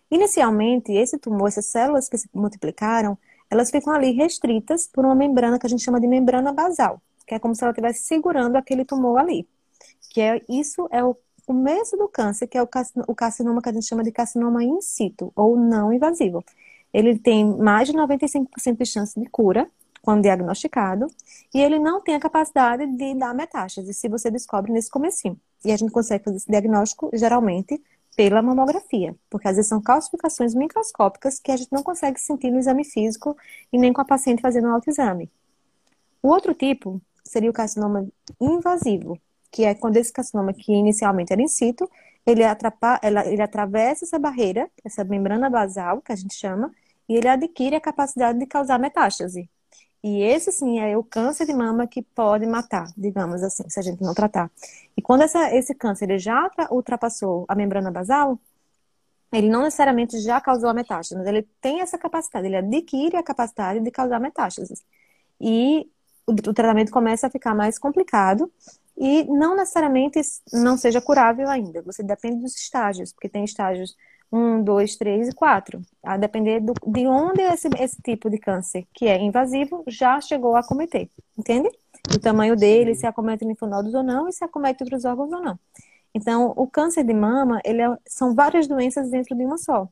Inicialmente, 0.10 0.94
esse 0.94 1.18
tumor, 1.18 1.50
essas 1.50 1.66
células 1.66 2.08
que 2.08 2.18
se 2.18 2.30
multiplicaram, 2.34 3.18
elas 3.50 3.70
ficam 3.70 3.94
ali 3.94 4.12
restritas 4.12 4.88
por 4.88 5.04
uma 5.04 5.16
membrana 5.16 5.60
que 5.60 5.66
a 5.66 5.70
gente 5.70 5.84
chama 5.84 6.00
de 6.00 6.08
membrana 6.08 6.54
basal, 6.54 7.02
que 7.28 7.36
é 7.36 7.40
como 7.40 7.54
se 7.54 7.64
ela 7.64 7.72
estivesse 7.72 8.04
segurando 8.04 8.56
aquele 8.56 8.86
tumor 8.86 9.20
ali. 9.20 9.48
Que 10.10 10.22
é 10.22 10.42
isso 10.48 10.88
é 10.92 11.04
o 11.04 11.16
começo 11.50 11.98
do 11.98 12.08
câncer, 12.08 12.46
que 12.46 12.56
é 12.56 12.62
o 12.62 12.68
carci- 12.68 12.94
o 13.08 13.16
carcinoma 13.16 13.60
que 13.60 13.70
a 13.70 13.74
gente 13.74 13.88
chama 13.88 14.04
de 14.04 14.12
carcinoma 14.12 14.64
in 14.64 14.82
situ, 14.82 15.34
ou 15.36 15.58
não 15.58 15.92
invasivo. 15.92 16.44
Ele 16.94 17.18
tem 17.18 17.44
mais 17.44 17.88
de 17.88 17.94
95% 17.96 18.78
de 18.78 18.86
chance 18.86 19.20
de 19.20 19.28
cura 19.28 19.68
quando 20.04 20.22
diagnosticado, 20.22 21.08
e 21.52 21.60
ele 21.60 21.80
não 21.80 22.02
tem 22.02 22.14
a 22.14 22.20
capacidade 22.20 22.86
de 22.86 23.16
dar 23.16 23.34
metástase, 23.34 23.92
se 23.96 24.08
você 24.08 24.30
descobre 24.30 24.72
nesse 24.72 24.92
comecinho. 24.92 25.40
E 25.66 25.72
a 25.72 25.78
gente 25.78 25.92
consegue 25.92 26.24
fazer 26.24 26.38
esse 26.38 26.48
diagnóstico, 26.48 27.10
geralmente, 27.14 27.82
pela 28.16 28.44
mamografia, 28.44 29.16
porque 29.28 29.48
às 29.48 29.56
vezes 29.56 29.70
são 29.70 29.82
calcificações 29.82 30.54
microscópicas 30.54 31.40
que 31.40 31.52
a 31.52 31.58
gente 31.58 31.72
não 31.72 31.82
consegue 31.82 32.20
sentir 32.20 32.52
no 32.52 32.60
exame 32.60 32.84
físico 32.84 33.36
e 33.74 33.78
nem 33.78 33.92
com 33.92 34.02
a 34.02 34.06
paciente 34.06 34.40
fazendo 34.40 34.68
um 34.68 34.74
autoexame. 34.74 35.32
O 36.22 36.28
outro 36.28 36.54
tipo 36.54 37.02
seria 37.24 37.50
o 37.50 37.54
carcinoma 37.54 38.08
invasivo, 38.40 39.20
que 39.52 39.64
é 39.66 39.74
quando 39.76 39.98
esse 39.98 40.12
carcinoma 40.14 40.54
que 40.54 40.72
inicialmente 40.74 41.34
era 41.34 41.42
in 41.42 41.48
situ, 41.48 41.90
ele, 42.26 42.44
ela- 42.44 43.26
ele 43.28 43.42
atravessa 43.42 44.06
essa 44.06 44.20
barreira, 44.20 44.70
essa 44.84 45.04
membrana 45.04 45.50
basal, 45.50 46.02
que 46.02 46.12
a 46.12 46.16
gente 46.16 46.36
chama, 46.36 46.72
e 47.08 47.16
ele 47.16 47.28
adquire 47.28 47.76
a 47.76 47.82
capacidade 47.82 48.40
de 48.40 48.46
causar 48.46 48.80
metástase. 48.80 49.50
E 50.04 50.22
esse 50.24 50.52
sim 50.52 50.80
é 50.80 50.98
o 50.98 51.04
câncer 51.04 51.46
de 51.46 51.54
mama 51.54 51.88
que 51.88 52.02
pode 52.02 52.46
matar, 52.48 52.88
digamos 52.98 53.44
assim, 53.44 53.70
se 53.70 53.80
a 53.80 53.84
gente 53.84 54.02
não 54.02 54.14
tratar. 54.14 54.52
E 54.98 55.02
quando 55.02 55.24
essa- 55.24 55.54
esse 55.56 55.76
câncer 55.76 56.06
ele 56.10 56.20
já 56.20 56.50
tra- 56.50 56.70
ultrapassou 56.72 57.46
a 57.50 57.56
membrana 57.56 57.92
basal, 57.92 58.40
ele 59.32 59.50
não 59.50 59.64
necessariamente 59.64 60.20
já 60.20 60.42
causou 60.42 60.70
a 60.70 60.74
metástase, 60.74 61.16
mas 61.20 61.28
ele 61.28 61.44
tem 61.62 61.82
essa 61.82 61.98
capacidade, 61.98 62.48
ele 62.48 62.56
adquire 62.58 63.16
a 63.18 63.24
capacidade 63.24 63.80
de 63.80 63.92
causar 63.92 64.20
metástases. 64.20 64.84
E 65.42 65.90
o, 66.28 66.34
o 66.34 66.54
tratamento 66.54 66.92
começa 66.92 67.28
a 67.28 67.30
ficar 67.32 67.56
mais 67.56 67.80
complicado 67.80 68.52
e 69.00 69.24
não 69.24 69.56
necessariamente 69.56 70.20
não 70.52 70.78
seja 70.78 71.00
curável 71.00 71.50
ainda. 71.50 71.82
Você 71.84 72.04
depende 72.04 72.42
dos 72.42 72.54
estágios, 72.54 73.14
porque 73.14 73.30
tem 73.30 73.46
estágios 73.46 73.96
um, 74.30 74.62
dois, 74.62 74.98
três 74.98 75.30
e 75.30 75.32
quatro. 75.34 75.82
A 76.04 76.18
depender 76.18 76.60
do, 76.60 76.74
de 76.86 77.08
onde 77.08 77.42
esse, 77.42 77.70
esse 77.80 78.02
tipo 78.02 78.30
de 78.30 78.38
câncer, 78.38 78.86
que 78.94 79.08
é 79.08 79.18
invasivo, 79.18 79.86
já 79.88 80.20
chegou 80.20 80.54
a 80.56 80.60
acometer. 80.60 81.10
Entende? 81.38 81.70
O 82.14 82.20
tamanho 82.20 82.58
dele, 82.58 82.94
se 82.94 83.02
sim, 83.02 83.08
acomete 83.08 83.46
linfonodos 83.46 83.94
ou 83.94 84.04
não, 84.04 84.28
e 84.28 84.34
se 84.34 84.44
acomete 84.44 84.84
outros 84.84 85.06
órgãos 85.06 85.32
ou 85.32 85.42
não. 85.42 85.58
Então, 86.14 86.54
o 86.58 86.68
câncer 86.68 87.04
de 87.04 87.14
mama, 87.14 87.62
ele 87.64 87.82
é- 87.82 87.98
são 88.06 88.36
várias 88.36 88.68
doenças 88.68 89.10
dentro 89.10 89.36
de 89.36 89.46
uma 89.46 89.58
só. 89.58 89.88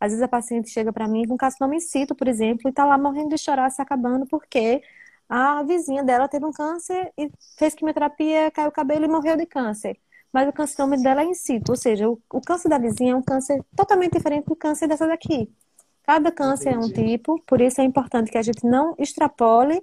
Às 0.00 0.10
vezes 0.10 0.22
a 0.22 0.28
paciente 0.28 0.70
chega 0.70 0.92
para 0.92 1.06
mim 1.06 1.26
com 1.28 1.36
carcinoma 1.36 1.76
in 1.76 1.80
situ, 1.80 2.14
por 2.14 2.26
exemplo, 2.26 2.62
e 2.66 2.70
está 2.70 2.84
lá 2.84 2.98
morrendo 2.98 3.30
de 3.30 3.38
chorar, 3.38 3.70
se 3.70 3.80
acabando, 3.80 4.26
porque 4.26 4.82
a 5.28 5.62
vizinha 5.62 6.02
dela 6.04 6.28
teve 6.28 6.44
um 6.46 6.52
câncer 6.52 7.12
e 7.18 7.30
fez 7.58 7.74
quimioterapia, 7.74 8.50
caiu 8.50 8.68
o 8.68 8.72
cabelo 8.72 9.04
e 9.04 9.08
morreu 9.08 9.36
de 9.36 9.46
câncer. 9.46 9.98
Mas 10.32 10.48
o 10.48 10.52
carcinoma 10.52 10.96
dela 10.98 11.22
é 11.22 11.24
in 11.24 11.34
situ, 11.34 11.70
ou 11.70 11.76
seja, 11.76 12.08
o, 12.08 12.20
o 12.32 12.40
câncer 12.42 12.68
da 12.68 12.78
vizinha 12.78 13.12
é 13.12 13.16
um 13.16 13.22
câncer 13.22 13.62
totalmente 13.76 14.12
diferente 14.14 14.46
do 14.46 14.56
câncer 14.56 14.86
dessa 14.88 15.06
daqui. 15.06 15.50
Cada 16.04 16.32
câncer 16.32 16.70
é 16.70 16.78
um 16.78 16.90
entendi. 16.90 16.92
tipo, 16.92 17.40
por 17.46 17.60
isso 17.60 17.80
é 17.80 17.84
importante 17.84 18.30
que 18.30 18.38
a 18.38 18.42
gente 18.42 18.64
não 18.66 18.94
extrapole 18.98 19.82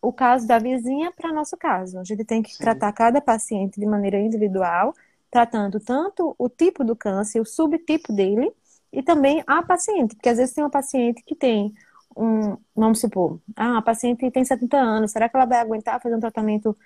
o 0.00 0.12
caso 0.12 0.46
da 0.46 0.58
vizinha 0.58 1.12
para 1.12 1.32
nosso 1.32 1.56
caso. 1.56 1.98
A 1.98 2.04
gente 2.04 2.24
tem 2.24 2.42
que 2.42 2.56
Sim, 2.56 2.58
tratar 2.58 2.92
cada 2.92 3.20
paciente 3.20 3.78
de 3.80 3.86
maneira 3.86 4.18
individual, 4.18 4.94
tratando 5.30 5.80
tanto 5.80 6.34
o 6.38 6.48
tipo 6.48 6.84
do 6.84 6.96
câncer, 6.96 7.40
o 7.40 7.44
subtipo 7.46 8.12
dele, 8.12 8.52
e 8.92 9.02
também 9.02 9.42
a 9.46 9.62
paciente, 9.62 10.14
porque 10.14 10.28
às 10.28 10.38
vezes 10.38 10.54
tem 10.54 10.64
uma 10.64 10.70
paciente 10.70 11.22
que 11.22 11.34
tem 11.34 11.74
um, 12.16 12.56
vamos 12.74 13.00
supor, 13.00 13.40
ah, 13.54 13.78
a 13.78 13.82
paciente 13.82 14.30
tem 14.30 14.44
70 14.44 14.76
anos, 14.76 15.12
será 15.12 15.28
que 15.28 15.36
ela 15.36 15.44
vai 15.44 15.60
aguentar 15.60 16.00
fazer 16.00 16.14
um 16.14 16.20
tratamento 16.20 16.76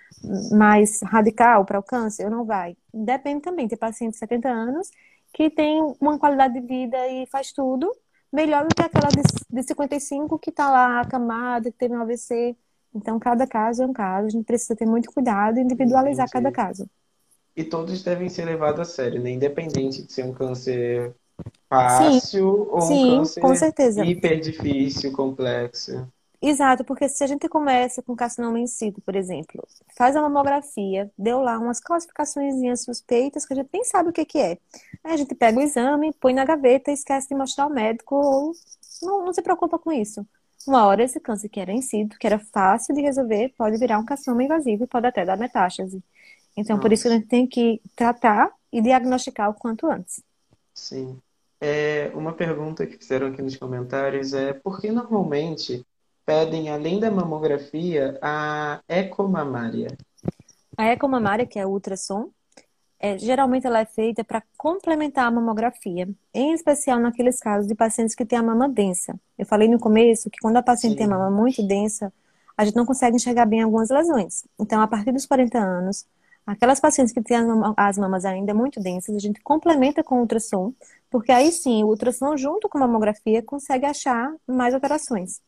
mais 0.52 1.00
radical 1.02 1.64
para 1.64 1.78
o 1.78 1.82
câncer 1.82 2.24
ou 2.24 2.30
não 2.30 2.44
vai? 2.44 2.76
Depende 2.92 3.42
também, 3.42 3.68
tem 3.68 3.78
paciente 3.78 4.12
de 4.12 4.18
70 4.18 4.48
anos 4.48 4.90
que 5.32 5.48
tem 5.48 5.80
uma 6.00 6.18
qualidade 6.18 6.54
de 6.54 6.66
vida 6.66 7.08
e 7.08 7.26
faz 7.26 7.52
tudo 7.52 7.90
melhor 8.32 8.66
do 8.66 8.74
que 8.74 8.82
aquela 8.82 9.08
de, 9.08 9.22
de 9.50 9.62
55 9.62 10.38
que 10.38 10.50
está 10.50 10.70
lá 10.70 11.00
acamada, 11.00 11.70
que 11.70 11.78
teve 11.78 11.94
um 11.94 12.02
AVC. 12.02 12.56
Então, 12.94 13.18
cada 13.18 13.46
caso 13.46 13.82
é 13.82 13.86
um 13.86 13.92
caso, 13.92 14.26
a 14.26 14.30
gente 14.30 14.44
precisa 14.44 14.74
ter 14.74 14.86
muito 14.86 15.12
cuidado 15.12 15.58
e 15.58 15.62
individualizar 15.62 16.28
cada 16.28 16.50
caso. 16.50 16.88
E 17.56 17.64
todos 17.64 18.02
devem 18.02 18.28
ser 18.28 18.44
levados 18.44 18.80
a 18.80 18.84
sério, 18.84 19.20
né? 19.20 19.30
Independente 19.30 20.02
de 20.04 20.12
ser 20.12 20.24
um 20.24 20.32
câncer 20.32 21.14
Sim, 21.86 22.20
fácil 22.22 22.68
ou 22.70 22.94
um 22.94 22.98
sim, 22.98 23.34
com 23.40 23.54
câncer 23.54 23.56
certeza. 23.56 24.12
hiper 24.12 24.40
difícil, 24.40 25.12
complexo. 25.12 26.06
Exato, 26.42 26.84
porque 26.84 27.06
se 27.08 27.22
a 27.22 27.26
gente 27.26 27.46
começa 27.50 28.02
com 28.02 28.16
carcinoma 28.16 28.58
in 28.58 28.66
situ, 28.66 29.00
por 29.02 29.14
exemplo, 29.14 29.62
faz 29.94 30.16
a 30.16 30.22
mamografia, 30.22 31.10
deu 31.18 31.40
lá 31.42 31.58
umas 31.58 31.80
classificações 31.80 32.54
suspeitas 32.82 33.44
que 33.44 33.52
a 33.52 33.56
gente 33.56 33.68
nem 33.72 33.84
sabe 33.84 34.08
o 34.08 34.12
que 34.12 34.24
que 34.24 34.38
é. 34.38 34.52
Aí 35.04 35.12
a 35.12 35.16
gente 35.18 35.34
pega 35.34 35.58
o 35.58 35.62
exame, 35.62 36.14
põe 36.14 36.32
na 36.32 36.44
gaveta 36.46 36.90
e 36.90 36.94
esquece 36.94 37.28
de 37.28 37.34
mostrar 37.34 37.64
ao 37.64 37.70
médico 37.70 38.14
ou 38.16 38.52
não, 39.02 39.26
não 39.26 39.32
se 39.34 39.42
preocupa 39.42 39.78
com 39.78 39.92
isso. 39.92 40.26
Uma 40.66 40.86
hora 40.86 41.02
esse 41.04 41.20
câncer 41.20 41.50
que 41.50 41.60
era 41.60 41.72
in 41.72 41.82
situ, 41.82 42.18
que 42.18 42.26
era 42.26 42.38
fácil 42.38 42.94
de 42.94 43.02
resolver, 43.02 43.50
pode 43.58 43.76
virar 43.78 43.98
um 43.98 44.04
carcinoma 44.04 44.42
invasivo 44.42 44.84
e 44.84 44.86
pode 44.86 45.06
até 45.06 45.24
dar 45.26 45.36
metástase. 45.36 46.02
Então, 46.56 46.78
por 46.78 46.92
isso 46.92 47.02
que 47.04 47.08
a 47.08 47.12
Nossa, 47.12 47.12
gente 47.12 47.28
tem 47.28 47.46
que 47.46 47.80
tratar 47.96 48.50
e 48.72 48.80
diagnosticar 48.82 49.50
o 49.50 49.54
quanto 49.54 49.86
antes. 49.86 50.22
sim. 50.74 51.22
É, 51.60 52.10
uma 52.14 52.32
pergunta 52.32 52.86
que 52.86 52.96
fizeram 52.96 53.26
aqui 53.28 53.42
nos 53.42 53.56
comentários 53.56 54.32
é 54.32 54.52
por 54.54 54.80
que 54.80 54.90
normalmente 54.90 55.84
pedem, 56.24 56.70
além 56.70 56.98
da 56.98 57.10
mamografia, 57.10 58.18
a 58.22 58.80
ecomamária? 58.88 59.98
A 60.76 60.86
ecomamária, 60.86 61.46
que 61.46 61.58
é 61.58 61.66
o 61.66 61.70
ultrassom, 61.70 62.30
é, 62.98 63.18
geralmente 63.18 63.66
ela 63.66 63.80
é 63.80 63.86
feita 63.86 64.22
para 64.24 64.42
complementar 64.56 65.26
a 65.26 65.30
mamografia, 65.30 66.08
em 66.34 66.52
especial 66.52 67.00
naqueles 67.00 67.40
casos 67.40 67.66
de 67.66 67.74
pacientes 67.74 68.14
que 68.14 68.24
têm 68.26 68.38
a 68.38 68.42
mama 68.42 68.68
densa. 68.68 69.18
Eu 69.38 69.46
falei 69.46 69.68
no 69.68 69.78
começo 69.78 70.30
que 70.30 70.38
quando 70.40 70.56
a 70.56 70.62
paciente 70.62 70.96
tem 70.96 71.06
a 71.06 71.08
mama 71.10 71.30
Sim, 71.30 71.36
muito 71.36 71.62
densa, 71.66 72.12
a 72.56 72.64
gente 72.64 72.76
não 72.76 72.86
consegue 72.86 73.16
enxergar 73.16 73.46
bem 73.46 73.62
algumas 73.62 73.88
lesões. 73.90 74.44
Então, 74.58 74.82
a 74.82 74.86
partir 74.86 75.12
dos 75.12 75.26
40 75.26 75.58
anos, 75.58 76.06
aquelas 76.46 76.78
pacientes 76.78 77.12
que 77.12 77.22
têm 77.22 77.38
as 77.76 77.98
mamas 77.98 78.24
ainda 78.26 78.52
muito 78.52 78.80
densas, 78.80 79.16
a 79.16 79.18
gente 79.18 79.40
complementa 79.42 80.04
com 80.04 80.20
ultrassom, 80.20 80.72
porque 81.10 81.32
aí 81.32 81.52
sim, 81.52 81.82
o 81.84 81.88
ultrassom 81.88 82.36
junto 82.36 82.68
com 82.68 82.78
a 82.78 82.82
mamografia 82.82 83.42
consegue 83.42 83.86
achar 83.86 84.34
mais 84.46 84.74
alterações. 84.74 85.40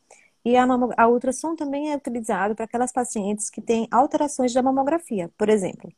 E 0.45 0.57
a, 0.57 0.67
a 0.97 1.09
ultrassom 1.09 1.55
também 1.57 1.93
é 1.93 1.97
utilizado 1.97 2.55
para 2.55 2.65
aquelas 2.65 2.93
pacientes 2.93 3.49
que 3.49 3.61
têm 3.61 3.87
alterações 3.91 4.53
da 4.53 4.63
mamografia. 4.63 5.31
Por 5.39 5.49
exemplo, 5.49 5.93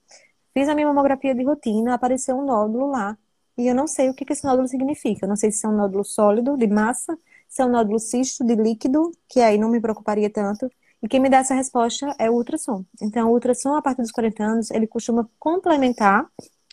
fiz 0.52 0.68
a 0.68 0.75
minha 0.75 0.87
mamografia 0.87 1.35
de 1.35 1.42
rotina, 1.44 1.94
apareceu 1.94 2.37
um 2.37 2.44
nódulo 2.44 2.88
lá 2.90 3.16
e 3.56 3.66
eu 3.68 3.75
não 3.75 3.87
sei 3.87 4.11
o 4.11 4.14
que 4.14 4.30
esse 4.33 4.44
nódulo 4.44 4.68
significa. 4.68 5.25
Eu 5.25 5.28
não 5.28 5.37
sei 5.37 5.50
se 5.50 5.64
é 5.66 5.68
um 5.68 5.76
nódulo 5.76 6.04
sólido, 6.04 6.56
de 6.56 6.66
massa, 6.66 7.16
se 7.49 7.62
é 7.62 7.64
um 7.64 7.71
nódulo 7.71 7.99
cisto, 7.99 8.44
de 8.44 8.54
líquido, 8.56 9.12
que 9.28 9.40
aí 9.40 9.56
não 9.59 9.71
me 9.71 9.80
preocuparia 9.80 10.28
tanto. 10.30 10.71
E 11.02 11.09
quem 11.09 11.21
me 11.21 11.28
dá 11.30 11.38
essa 11.38 11.54
resposta 11.54 12.14
é 12.18 12.30
o 12.30 12.35
ultrassom. 12.35 12.85
Então, 13.00 13.28
o 13.28 13.33
ultrassom, 13.33 13.75
a 13.76 13.83
partir 13.83 14.02
dos 14.02 14.11
40 14.11 14.42
anos, 14.42 14.71
ele 14.71 14.87
costuma 14.87 15.28
complementar 15.38 16.26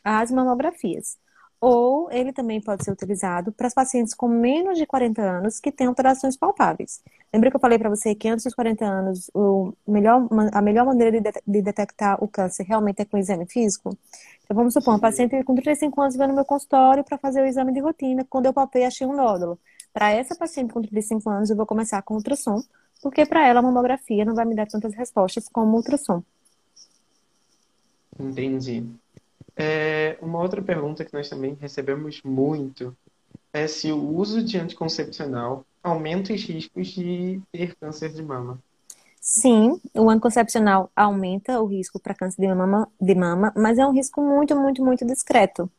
as 0.04 0.32
mamografias. 0.32 1.18
Ou 1.62 2.12
ele 2.12 2.34
também 2.34 2.60
pode 2.60 2.84
ser 2.84 2.92
utilizado 2.92 3.52
para 3.52 3.68
as 3.68 3.74
pacientes 3.74 4.16
com 4.16 4.28
menos 4.28 4.80
de 4.80 4.88
40 4.88 5.22
anos 5.22 5.60
que 5.60 5.72
têm 5.72 5.86
alterações 5.86 6.36
palpáveis. 6.36 7.04
Lembra 7.32 7.52
que 7.52 7.56
eu 7.56 7.60
falei 7.60 7.78
para 7.78 7.88
você 7.88 8.16
que 8.16 8.28
antes 8.28 8.44
dos 8.44 8.56
40 8.56 8.84
anos 8.84 9.30
o 9.32 9.72
melhor, 9.88 10.28
a 10.52 10.60
melhor 10.60 10.88
maneira 10.88 11.22
de, 11.22 11.32
de 11.46 11.62
detectar 11.62 12.22
o 12.22 12.28
câncer 12.28 12.64
realmente 12.64 13.04
é 13.04 13.06
com 13.06 13.16
o 13.16 13.20
exame 13.20 13.46
físico? 13.46 13.96
Então 14.44 14.58
vamos 14.58 14.74
supor, 14.74 14.96
uma 14.96 15.00
paciente 15.00 15.44
com 15.44 15.54
35 15.54 16.02
anos 16.02 16.16
veio 16.16 16.30
no 16.30 16.36
meu 16.36 16.46
consultório 16.46 17.04
para 17.04 17.20
fazer 17.20 17.44
o 17.44 17.46
exame 17.46 17.72
de 17.72 17.80
rotina. 17.80 18.26
Quando 18.28 18.48
eu 18.48 18.54
palpei, 18.54 18.84
achei 18.84 19.06
um 19.06 19.16
nódulo. 19.16 19.60
Para 19.94 20.10
essa 20.10 20.36
paciente 20.36 20.74
com 20.74 20.82
35 20.82 21.30
anos, 21.30 21.50
eu 21.52 21.56
vou 21.56 21.68
começar 21.68 22.02
com 22.02 22.16
ultrassom, 22.16 22.60
porque 23.04 23.24
para 23.24 23.48
ela 23.48 23.60
a 23.60 23.64
mamografia 23.64 24.26
não 24.26 24.34
vai 24.34 24.46
me 24.46 24.56
dar 24.56 24.66
tantas 24.66 24.96
respostas 24.96 25.48
como 25.48 25.74
o 25.74 25.76
ultrassom. 25.76 26.24
Entendi. 28.20 28.84
É, 29.64 30.18
uma 30.20 30.40
outra 30.40 30.60
pergunta 30.60 31.06
que 31.06 31.14
nós 31.14 31.30
também 31.30 31.56
recebemos 31.62 32.20
muito 32.24 32.98
é 33.54 33.68
se 33.68 33.92
o 33.92 34.18
uso 34.18 34.44
de 34.44 34.58
anticoncepcional 34.58 35.64
aumenta 35.84 36.34
os 36.34 36.44
riscos 36.44 36.88
de 36.88 37.40
ter 37.52 37.76
câncer 37.76 38.12
de 38.12 38.24
mama. 38.24 38.58
Sim, 39.20 39.80
o 39.94 40.10
anticoncepcional 40.10 40.90
aumenta 40.96 41.62
o 41.62 41.68
risco 41.68 42.00
para 42.00 42.16
câncer 42.16 42.42
de 42.42 42.48
mama, 42.48 42.88
de 43.00 43.14
mama, 43.14 43.54
mas 43.56 43.78
é 43.78 43.86
um 43.86 43.94
risco 43.94 44.20
muito, 44.20 44.56
muito, 44.56 44.84
muito 44.84 45.06
discreto. 45.06 45.70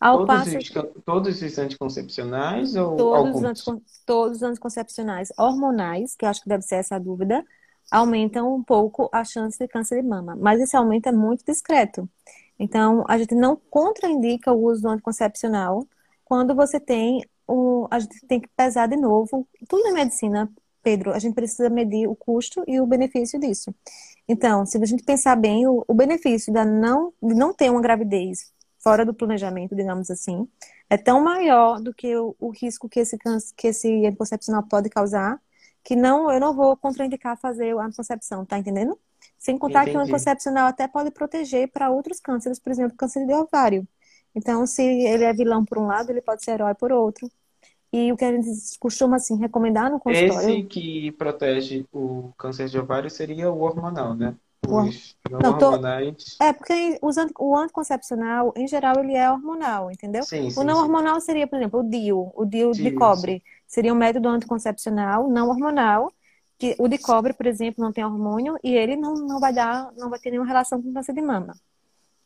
Ao 0.00 0.26
todos, 0.26 0.52
os, 0.52 0.70
todos 1.04 1.42
os 1.42 1.58
anticoncepcionais 1.58 2.74
ou 2.74 2.96
todos 2.96 3.42
Os. 3.42 3.80
Todos 4.04 4.36
os 4.38 4.42
anticoncepcionais 4.42 5.32
hormonais, 5.38 6.16
que 6.16 6.24
eu 6.24 6.28
acho 6.28 6.42
que 6.42 6.48
deve 6.48 6.64
ser 6.64 6.76
essa 6.76 6.96
a 6.96 6.98
dúvida, 6.98 7.44
aumentam 7.92 8.52
um 8.52 8.62
pouco 8.62 9.08
a 9.12 9.22
chance 9.22 9.56
de 9.56 9.68
câncer 9.68 10.02
de 10.02 10.08
mama, 10.08 10.36
mas 10.36 10.60
esse 10.60 10.76
aumento 10.76 11.08
é 11.08 11.12
muito 11.12 11.44
discreto. 11.44 12.08
Então, 12.60 13.04
a 13.08 13.16
gente 13.16 13.34
não 13.34 13.56
contraindica 13.56 14.52
o 14.52 14.62
uso 14.66 14.82
do 14.82 14.88
anticoncepcional 14.90 15.88
quando 16.26 16.54
você 16.54 16.78
tem. 16.78 17.24
A 17.90 17.98
gente 17.98 18.26
tem 18.26 18.38
que 18.38 18.48
pesar 18.48 18.86
de 18.86 18.96
novo. 18.96 19.48
Tudo 19.66 19.82
na 19.84 19.92
medicina, 19.92 20.52
Pedro, 20.82 21.12
a 21.12 21.18
gente 21.18 21.34
precisa 21.34 21.70
medir 21.70 22.06
o 22.06 22.14
custo 22.14 22.62
e 22.68 22.78
o 22.78 22.86
benefício 22.86 23.40
disso. 23.40 23.74
Então, 24.28 24.66
se 24.66 24.76
a 24.76 24.84
gente 24.84 25.02
pensar 25.02 25.36
bem, 25.36 25.66
o, 25.66 25.82
o 25.88 25.94
benefício 25.94 26.52
da 26.52 26.62
não, 26.62 27.14
de 27.22 27.34
não 27.34 27.54
ter 27.54 27.70
uma 27.70 27.80
gravidez 27.80 28.52
fora 28.78 29.06
do 29.06 29.14
planejamento, 29.14 29.74
digamos 29.74 30.10
assim, 30.10 30.46
é 30.90 30.98
tão 30.98 31.22
maior 31.24 31.80
do 31.80 31.94
que 31.94 32.14
o, 32.16 32.36
o 32.38 32.50
risco 32.50 32.88
que 32.90 33.00
esse, 33.00 33.16
que 33.56 33.68
esse 33.68 34.06
anticoncepcional 34.06 34.62
pode 34.64 34.90
causar, 34.90 35.40
que 35.82 35.96
não, 35.96 36.30
eu 36.30 36.38
não 36.38 36.54
vou 36.54 36.76
contraindicar 36.76 37.38
fazer 37.38 37.76
a 37.78 37.86
anticoncepção, 37.86 38.44
tá 38.44 38.58
entendendo? 38.58 38.98
Sem 39.40 39.56
contar 39.56 39.82
Entendi. 39.82 39.92
que 39.92 39.96
o 39.96 40.00
anticoncepcional 40.02 40.66
até 40.66 40.86
pode 40.86 41.10
proteger 41.10 41.66
para 41.72 41.90
outros 41.90 42.20
cânceres, 42.20 42.58
por 42.58 42.70
exemplo, 42.70 42.94
câncer 42.94 43.26
de 43.26 43.32
ovário. 43.32 43.88
Então, 44.34 44.66
se 44.66 44.82
ele 44.82 45.24
é 45.24 45.32
vilão 45.32 45.64
por 45.64 45.78
um 45.78 45.86
lado, 45.86 46.10
ele 46.10 46.20
pode 46.20 46.44
ser 46.44 46.52
herói 46.52 46.74
por 46.74 46.92
outro. 46.92 47.26
E 47.90 48.12
o 48.12 48.18
que 48.18 48.24
a 48.24 48.32
gente 48.32 48.50
costuma 48.78 49.16
assim 49.16 49.38
recomendar 49.38 49.90
no 49.90 49.98
consultório. 49.98 50.50
Esse 50.50 50.62
que 50.64 51.10
protege 51.12 51.86
o 51.90 52.30
câncer 52.36 52.68
de 52.68 52.78
ovário 52.78 53.08
seria 53.08 53.50
o 53.50 53.62
hormonal, 53.62 54.14
né? 54.14 54.36
Os 54.68 55.16
não, 55.30 55.54
hormonais. 55.54 56.36
Tô... 56.38 56.44
É, 56.44 56.52
porque 56.52 56.98
usando 57.02 57.32
o 57.38 57.56
anticoncepcional, 57.56 58.52
em 58.54 58.68
geral, 58.68 59.02
ele 59.02 59.14
é 59.14 59.28
hormonal, 59.28 59.90
entendeu? 59.90 60.22
Sim, 60.22 60.50
sim, 60.50 60.60
o 60.60 60.62
não 60.62 60.76
sim. 60.76 60.82
hormonal 60.82 61.18
seria, 61.18 61.46
por 61.46 61.56
exemplo, 61.56 61.80
o 61.80 61.82
DIU, 61.82 62.30
o 62.36 62.44
DIU, 62.44 62.72
de 62.72 62.90
cobre. 62.90 63.42
Seria 63.66 63.92
um 63.92 63.96
método 63.96 64.28
anticoncepcional 64.28 65.30
não 65.30 65.48
hormonal 65.48 66.12
que 66.60 66.76
o 66.78 66.86
de 66.86 66.98
cobre, 66.98 67.32
por 67.32 67.46
exemplo, 67.46 67.82
não 67.82 67.90
tem 67.90 68.04
hormônio 68.04 68.58
e 68.62 68.74
ele 68.74 68.94
não, 68.94 69.14
não 69.14 69.40
vai 69.40 69.50
dar, 69.50 69.90
não 69.96 70.10
vai 70.10 70.18
ter 70.18 70.30
nenhuma 70.30 70.46
relação 70.46 70.80
com 70.80 70.92
câncer 70.92 71.14
de 71.14 71.22
mama. 71.22 71.56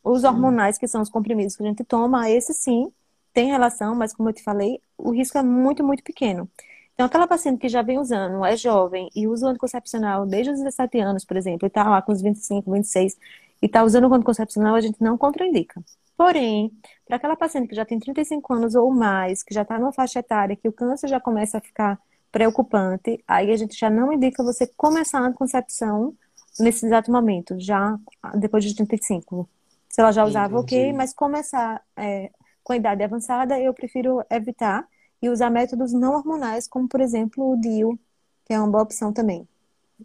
Os 0.03 0.25
hormonais, 0.25 0.77
que 0.77 0.87
são 0.89 1.01
os 1.01 1.09
comprimidos 1.09 1.55
que 1.55 1.63
a 1.63 1.65
gente 1.65 1.85
toma, 1.85 2.29
esse 2.29 2.53
sim 2.53 2.91
tem 3.33 3.47
relação, 3.47 3.95
mas 3.95 4.13
como 4.13 4.29
eu 4.29 4.33
te 4.33 4.43
falei, 4.43 4.81
o 4.97 5.11
risco 5.11 5.37
é 5.37 5.43
muito, 5.43 5.85
muito 5.85 6.03
pequeno. 6.03 6.49
Então, 6.93 7.05
aquela 7.05 7.27
paciente 7.27 7.59
que 7.59 7.69
já 7.69 7.81
vem 7.81 7.97
usando, 7.97 8.45
é 8.45 8.57
jovem 8.57 9.09
e 9.15 9.25
usa 9.25 9.47
o 9.47 9.49
anticoncepcional 9.49 10.25
desde 10.25 10.51
os 10.51 10.59
17 10.59 10.99
anos, 10.99 11.23
por 11.23 11.37
exemplo, 11.37 11.65
e 11.65 11.67
está 11.67 11.87
lá 11.87 12.01
com 12.01 12.11
os 12.11 12.21
25, 12.21 12.69
26, 12.71 13.17
e 13.61 13.65
está 13.65 13.83
usando 13.83 14.07
o 14.09 14.13
anticoncepcional, 14.13 14.75
a 14.75 14.81
gente 14.81 15.01
não 15.01 15.17
contraindica. 15.17 15.81
Porém, 16.17 16.71
para 17.05 17.17
aquela 17.17 17.35
paciente 17.37 17.69
que 17.69 17.75
já 17.75 17.85
tem 17.85 17.99
35 17.99 18.53
anos 18.53 18.75
ou 18.75 18.91
mais, 18.91 19.43
que 19.43 19.53
já 19.53 19.61
está 19.61 19.79
numa 19.79 19.93
faixa 19.93 20.19
etária, 20.19 20.55
que 20.55 20.67
o 20.67 20.73
câncer 20.73 21.07
já 21.07 21.19
começa 21.19 21.57
a 21.57 21.61
ficar 21.61 21.99
preocupante, 22.35 23.23
aí 23.25 23.49
a 23.49 23.55
gente 23.55 23.79
já 23.79 23.89
não 23.89 24.11
indica 24.11 24.43
você 24.43 24.67
começar 24.75 25.19
a 25.19 25.27
anticoncepção 25.27 26.13
nesse 26.59 26.85
exato 26.85 27.09
momento, 27.09 27.57
já 27.57 27.97
depois 28.37 28.65
de 28.65 28.75
35. 28.75 29.47
Se 29.87 30.01
ela 30.01 30.11
já 30.11 30.25
usava, 30.25 30.59
Entendi. 30.59 30.75
ok, 30.75 30.93
mas 30.93 31.13
começar 31.13 31.81
é, 31.95 32.29
com 32.61 32.73
a 32.73 32.75
idade 32.75 33.01
avançada, 33.01 33.57
eu 33.57 33.73
prefiro 33.73 34.21
evitar 34.29 34.85
e 35.21 35.29
usar 35.29 35.49
métodos 35.49 35.93
não 35.93 36.13
hormonais, 36.13 36.67
como 36.67 36.89
por 36.89 36.99
exemplo 36.99 37.53
o 37.53 37.55
DIU, 37.55 37.97
que 38.43 38.53
é 38.53 38.59
uma 38.59 38.69
boa 38.69 38.83
opção 38.83 39.13
também. 39.13 39.47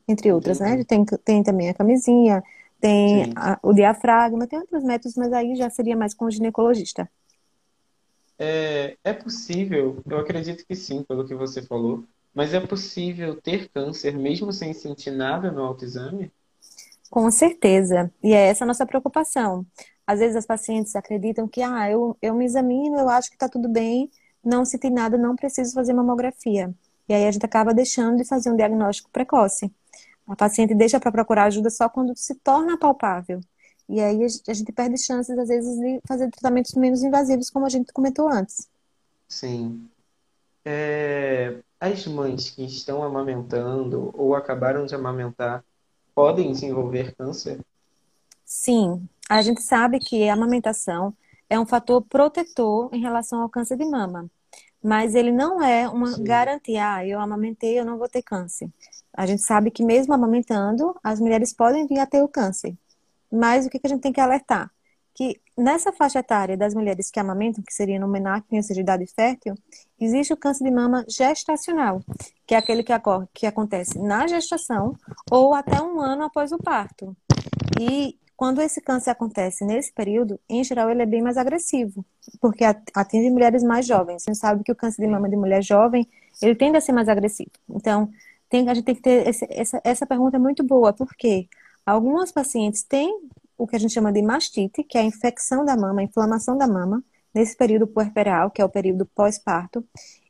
Entre 0.07 0.31
outras, 0.31 0.61
né? 0.61 0.75
Entendi. 0.75 1.01
né? 1.01 1.05
Tem, 1.05 1.19
tem 1.25 1.43
também 1.43 1.69
a 1.69 1.75
camisinha, 1.75 2.45
tem 2.81 3.33
a, 3.35 3.59
o 3.61 3.73
diafragma, 3.73 4.47
tem 4.47 4.61
outros 4.61 4.85
métodos, 4.85 5.17
mas 5.17 5.33
aí 5.33 5.57
já 5.57 5.69
seria 5.69 5.97
mais 5.97 6.15
com 6.15 6.27
o 6.27 6.31
ginecologista. 6.31 7.11
É, 8.39 8.97
é 9.03 9.13
possível, 9.13 10.01
eu 10.09 10.19
acredito 10.19 10.65
que 10.65 10.77
sim, 10.77 11.03
pelo 11.03 11.27
que 11.27 11.35
você 11.35 11.61
falou, 11.61 12.05
mas 12.35 12.55
é 12.55 12.61
possível 12.61 13.41
ter 13.41 13.69
câncer 13.69 14.17
mesmo 14.17 14.53
sem 14.53 14.73
sentir 14.73 15.11
nada 15.11 15.51
no 15.51 15.63
autoexame? 15.63 16.31
Com 17.11 17.31
certeza. 17.31 18.13
E 18.23 18.33
é 18.33 18.49
essa 18.49 18.65
a 18.65 18.67
nossa 18.67 18.87
preocupação. 18.87 19.67
Às 20.07 20.21
vezes 20.21 20.37
as 20.37 20.47
pacientes 20.47 20.95
acreditam 20.95 21.49
que, 21.49 21.63
ah, 21.63 21.91
eu, 21.91 22.17
eu 22.23 22.35
me 22.35 22.45
examino, 22.45 22.99
eu 22.99 23.09
acho 23.09 23.29
que 23.29 23.37
está 23.37 23.49
tudo 23.49 23.69
bem, 23.69 24.11
não 24.45 24.65
senti 24.65 24.91
nada, 24.91 25.19
não 25.19 25.37
preciso 25.37 25.75
fazer 25.75 25.93
mamografia. 25.93 26.73
E 27.09 27.15
aí 27.15 27.27
a 27.27 27.31
gente 27.31 27.45
acaba 27.45 27.75
deixando 27.75 28.17
de 28.17 28.25
fazer 28.25 28.51
um 28.51 28.57
diagnóstico 28.57 29.11
precoce. 29.11 29.73
A 30.27 30.37
paciente 30.37 30.75
deixa 30.75 31.01
para 31.01 31.11
procurar 31.11 31.45
ajuda 31.45 31.69
só 31.71 31.89
quando 31.89 32.17
se 32.17 32.37
torna 32.37 32.79
palpável. 32.79 33.41
E 33.89 34.01
aí 34.01 34.25
a 34.25 34.55
gente 34.55 34.71
perde 34.71 34.97
chances, 34.97 35.37
às 35.37 35.49
vezes, 35.49 35.77
de 35.77 36.01
fazer 36.07 36.31
tratamentos 36.31 36.73
menos 36.75 37.03
invasivos, 37.03 37.51
como 37.51 37.67
a 37.67 37.69
gente 37.69 37.93
comentou 37.93 38.29
antes. 38.29 38.69
Sim. 39.29 39.89
É, 40.65 41.59
as 41.81 42.07
mães 42.07 42.51
que 42.51 42.63
estão 42.63 43.03
amamentando 43.03 44.11
ou 44.15 44.35
acabaram 44.35 44.85
de 44.85 44.95
amamentar 44.95 45.65
podem 46.15 46.53
desenvolver 46.53 47.15
câncer? 47.17 47.59
Sim, 48.45 49.09
a 49.29 49.41
gente 49.41 49.63
sabe 49.63 49.99
que 49.99 50.29
a 50.29 50.35
amamentação 50.35 51.15
é 51.49 51.59
um 51.59 51.65
fator 51.65 52.03
protetor 52.03 52.91
em 52.93 53.01
relação 53.01 53.41
ao 53.41 53.49
câncer 53.49 53.77
de 53.79 53.85
mama, 53.85 54.31
mas 54.83 55.15
ele 55.15 55.33
não 55.33 55.63
é 55.63 55.89
uma 55.89 56.09
Sim. 56.09 56.25
garantia, 56.25 56.95
ah, 56.97 57.07
eu 57.07 57.19
amamentei, 57.19 57.79
eu 57.79 57.85
não 57.85 57.97
vou 57.97 58.09
ter 58.09 58.23
câncer. 58.23 58.71
A 59.13 59.27
gente 59.27 59.43
sabe 59.43 59.71
que 59.71 59.83
mesmo 59.83 60.13
amamentando, 60.13 60.95
as 61.03 61.19
mulheres 61.19 61.53
podem 61.53 61.87
vir 61.87 61.99
a 61.99 62.07
ter 62.07 62.23
o 62.23 62.29
câncer. 62.29 62.77
Mas 63.33 63.67
o 63.67 63.71
que 63.71 63.81
a 63.83 63.89
gente 63.89 64.01
tem 64.01 64.13
que 64.13 64.21
alertar? 64.21 64.71
Que 65.21 65.39
nessa 65.55 65.93
faixa 65.93 66.21
etária 66.21 66.57
das 66.57 66.73
mulheres 66.73 67.11
que 67.11 67.21
amamentam, 67.21 67.63
que 67.63 67.75
seria 67.75 68.01
no 68.01 68.09
menarca, 68.09 68.47
ou 68.53 68.63
seja, 68.63 68.77
de 68.77 68.81
idade 68.81 69.07
fértil, 69.07 69.55
existe 70.01 70.33
o 70.33 70.37
câncer 70.37 70.65
de 70.65 70.71
mama 70.71 71.05
gestacional, 71.07 72.01
que 72.47 72.55
é 72.55 72.57
aquele 72.57 72.83
que, 72.83 72.91
que 73.35 73.45
acontece 73.45 73.99
na 73.99 74.27
gestação 74.27 74.97
ou 75.31 75.53
até 75.53 75.79
um 75.83 76.01
ano 76.01 76.23
após 76.23 76.53
o 76.53 76.57
parto. 76.57 77.15
E 77.79 78.19
quando 78.35 78.63
esse 78.63 78.81
câncer 78.81 79.11
acontece 79.11 79.63
nesse 79.63 79.93
período, 79.93 80.41
em 80.49 80.65
geral 80.65 80.89
ele 80.89 81.03
é 81.03 81.07
bem 81.07 81.21
mais 81.21 81.37
agressivo, 81.37 82.03
porque 82.41 82.65
atinge 82.65 83.29
mulheres 83.29 83.63
mais 83.63 83.87
jovens. 83.87 84.23
Você 84.23 84.35
sabe 84.35 84.65
que 84.65 84.73
o 84.73 84.75
câncer 84.75 85.03
de 85.03 85.09
mama 85.09 85.29
de 85.29 85.37
mulher 85.37 85.63
jovem, 85.63 86.09
ele 86.41 86.55
tende 86.55 86.79
a 86.79 86.81
ser 86.81 86.93
mais 86.93 87.11
agressivo. 87.11 87.51
Então, 87.69 88.09
tem, 88.49 88.67
a 88.71 88.73
gente 88.73 88.87
tem 88.87 88.95
que 88.95 89.03
ter 89.03 89.29
esse, 89.29 89.47
essa, 89.51 89.83
essa 89.85 90.07
pergunta 90.07 90.39
é 90.39 90.41
muito 90.41 90.65
boa, 90.65 90.95
porque 90.95 91.47
algumas 91.85 92.33
pacientes 92.33 92.83
têm 92.83 93.29
o 93.61 93.67
que 93.67 93.77
a 93.77 93.79
gente 93.79 93.93
chama 93.93 94.11
de 94.13 94.23
mastite, 94.23 94.83
que 94.83 94.97
é 94.97 95.03
a 95.03 95.05
infecção 95.05 95.65
da 95.65 95.77
mama, 95.77 96.01
a 96.01 96.05
inflamação 96.05 96.57
da 96.57 96.67
mama, 96.67 97.05
nesse 97.35 97.57
período 97.57 97.87
puerperal, 97.87 98.51
que 98.51 98.63
é 98.63 98.65
o 98.65 98.69
período 98.69 99.05
pós-parto. 99.07 99.85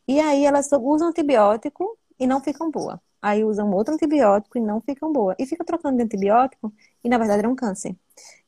E 0.06 0.20
aí 0.20 0.44
elas 0.44 0.68
usam 0.72 1.08
antibiótico 1.08 1.96
e 2.18 2.26
não 2.26 2.40
ficam 2.40 2.70
boa. 2.70 3.00
Aí 3.22 3.44
usam 3.44 3.70
outro 3.72 3.94
antibiótico 3.94 4.58
e 4.58 4.60
não 4.60 4.80
ficam 4.80 5.12
boa. 5.12 5.36
E 5.38 5.46
fica 5.46 5.64
trocando 5.64 5.98
de 5.98 6.02
antibiótico 6.02 6.72
e 7.04 7.08
na 7.08 7.18
verdade 7.18 7.40
era 7.40 7.48
um 7.48 7.54
câncer. 7.54 7.94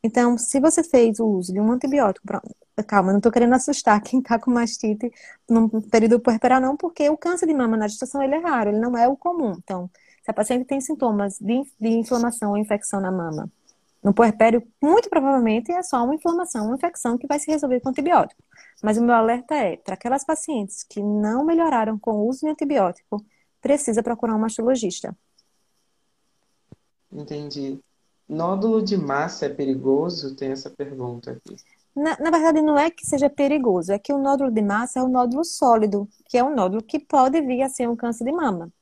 Então, 0.03 0.37
se 0.37 0.59
você 0.61 0.83
fez 0.83 1.21
o 1.21 1.27
uso 1.27 1.53
de 1.53 1.61
um 1.61 1.71
antibiótico, 1.71 2.27
pra... 2.27 2.43
calma, 2.87 3.13
não 3.13 3.19
estou 3.19 3.31
querendo 3.31 3.55
assustar 3.55 4.03
quem 4.03 4.19
está 4.21 4.39
com 4.39 4.51
mastite 4.51 5.13
no 5.49 5.69
período 5.83 6.19
puerperal, 6.19 6.61
não, 6.61 6.77
porque 6.77 7.09
o 7.09 7.17
câncer 7.17 7.47
de 7.47 7.55
mama 7.55 7.77
na 7.77 7.87
gestação 7.87 8.23
ele 8.23 8.35
é 8.35 8.39
raro, 8.39 8.71
ele 8.71 8.81
não 8.81 8.97
é 8.97 9.07
o 9.07 9.17
comum. 9.17 9.53
Então, 9.63 9.89
se 10.25 10.31
a 10.31 10.35
paciente 10.35 10.65
tem 10.65 10.81
sintomas 10.81 11.39
de, 11.39 11.63
de 11.81 11.89
inflamação 11.89 12.51
ou 12.51 12.57
infecção 12.57 13.01
na 13.01 13.13
mama, 13.13 13.51
no 14.03 14.13
puerpério, 14.13 14.67
muito 14.83 15.09
provavelmente 15.09 15.71
é 15.71 15.83
só 15.83 16.03
uma 16.05 16.15
inflamação, 16.15 16.67
uma 16.67 16.75
infecção 16.75 17.17
que 17.17 17.27
vai 17.27 17.39
se 17.39 17.51
resolver 17.51 17.81
com 17.81 17.91
antibiótico. 17.91 18.43
Mas 18.83 18.99
o 18.99 19.03
meu 19.03 19.15
alerta 19.15 19.55
é, 19.55 19.77
para 19.77 19.95
aquelas 19.95 20.25
pacientes 20.25 20.83
que 20.83 21.01
não 21.01 21.45
melhoraram 21.45 21.99
com 21.99 22.13
o 22.13 22.29
uso 22.29 22.41
de 22.41 22.49
antibiótico, 22.49 23.25
precisa 23.61 24.03
procurar 24.03 24.35
um 24.35 24.41
mastologista. 24.41 25.17
Entendi. 27.13 27.79
Nódulo 28.29 28.83
de 28.83 28.97
massa 28.97 29.47
é 29.47 29.49
perigoso? 29.49 30.35
Tem 30.35 30.51
essa 30.51 30.71
pergunta 30.71 31.33
aqui. 31.33 31.57
Na, 31.95 32.19
na, 32.19 32.31
verdade, 32.31 32.63
não 32.63 32.79
é 32.79 32.91
que 32.91 33.07
seja 33.07 33.29
perigoso, 33.29 33.93
é 33.93 33.99
que 33.99 34.13
o 34.13 34.19
nódulo 34.19 34.51
de 34.51 34.63
massa 34.63 34.99
é 34.99 35.03
o 35.03 35.09
nódulo 35.09 35.45
sólido, 35.45 36.09
que 36.27 36.39
é 36.39 36.43
um 36.43 36.55
nódulo 36.55 36.83
que 36.83 36.99
pode 36.99 37.41
vir 37.43 37.63
a 37.63 37.69
ser 37.69 37.89
um 37.89 37.95
câncer 37.95 38.25
de 38.25 38.33
mama. 38.33 38.73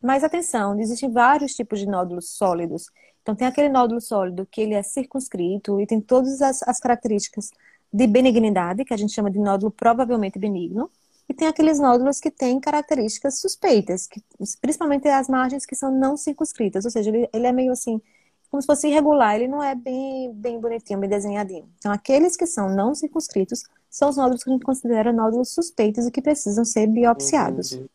Mas 0.00 0.22
atenção, 0.22 0.78
existem 0.80 1.10
vários 1.10 1.54
tipos 1.54 1.80
de 1.80 1.86
nódulos 1.86 2.30
sólidos. 2.30 2.86
Então, 3.22 3.34
tem 3.34 3.46
aquele 3.46 3.68
nódulo 3.68 4.00
sólido 4.00 4.46
que 4.50 4.60
ele 4.60 4.74
é 4.74 4.82
circunscrito 4.82 5.80
e 5.80 5.86
tem 5.86 6.00
todas 6.00 6.42
as, 6.42 6.62
as 6.64 6.80
características 6.80 7.50
de 7.92 8.06
benignidade, 8.06 8.84
que 8.84 8.92
a 8.92 8.96
gente 8.96 9.12
chama 9.12 9.30
de 9.30 9.38
nódulo 9.38 9.70
provavelmente 9.70 10.38
benigno, 10.38 10.90
e 11.28 11.34
tem 11.34 11.46
aqueles 11.46 11.78
nódulos 11.78 12.18
que 12.18 12.30
têm 12.30 12.58
características 12.58 13.38
suspeitas, 13.38 14.06
que, 14.06 14.20
principalmente 14.60 15.08
as 15.08 15.28
margens 15.28 15.64
que 15.64 15.76
são 15.76 15.90
não 15.90 16.16
circunscritas, 16.16 16.84
ou 16.84 16.90
seja, 16.90 17.10
ele, 17.10 17.28
ele, 17.32 17.46
é 17.46 17.52
meio 17.52 17.72
assim, 17.72 18.00
como 18.50 18.60
se 18.60 18.66
fosse 18.66 18.88
irregular, 18.88 19.36
ele 19.36 19.46
não 19.46 19.62
é 19.62 19.74
bem, 19.74 20.32
bem 20.34 20.60
bonitinho, 20.60 20.98
bem 20.98 21.08
desenhadinho. 21.08 21.68
Então, 21.78 21.92
aqueles 21.92 22.36
que 22.36 22.46
são 22.46 22.68
não 22.68 22.94
circunscritos 22.94 23.62
são 23.88 24.08
os 24.08 24.16
nódulos 24.16 24.42
que 24.42 24.50
a 24.50 24.52
gente 24.52 24.64
considera 24.64 25.12
nódulos 25.12 25.50
suspeitos 25.50 26.06
e 26.06 26.10
que 26.10 26.20
precisam 26.20 26.64
ser 26.64 26.86
biopsiados. 26.86 27.72
Entendi. 27.72 27.90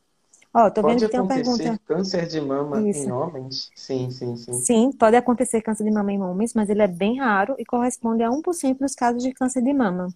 Ó, 0.58 0.72
tô 0.72 0.82
pode 0.82 0.96
vendo 0.96 1.06
que 1.06 1.12
tem 1.12 1.22
uma 1.22 1.28
pergunta. 1.28 1.80
câncer 1.86 2.26
de 2.26 2.42
mama 2.42 2.82
Isso. 2.82 3.08
em 3.08 3.12
homens? 3.12 3.70
Sim, 3.76 4.10
sim, 4.10 4.36
sim. 4.36 4.54
Sim, 4.54 4.92
pode 4.92 5.16
acontecer 5.16 5.62
câncer 5.62 5.84
de 5.84 5.92
mama 5.92 6.12
em 6.12 6.20
homens, 6.20 6.56
mas 6.56 6.68
ele 6.68 6.82
é 6.82 6.88
bem 6.88 7.20
raro 7.20 7.56
e 7.60 7.66
corresponde 7.66 8.24
a 8.24 8.32
1% 8.32 8.80
dos 8.80 8.96
casos 8.96 9.22
de 9.22 9.32
câncer 9.34 9.62
de 9.62 9.72
mama. 9.72 10.08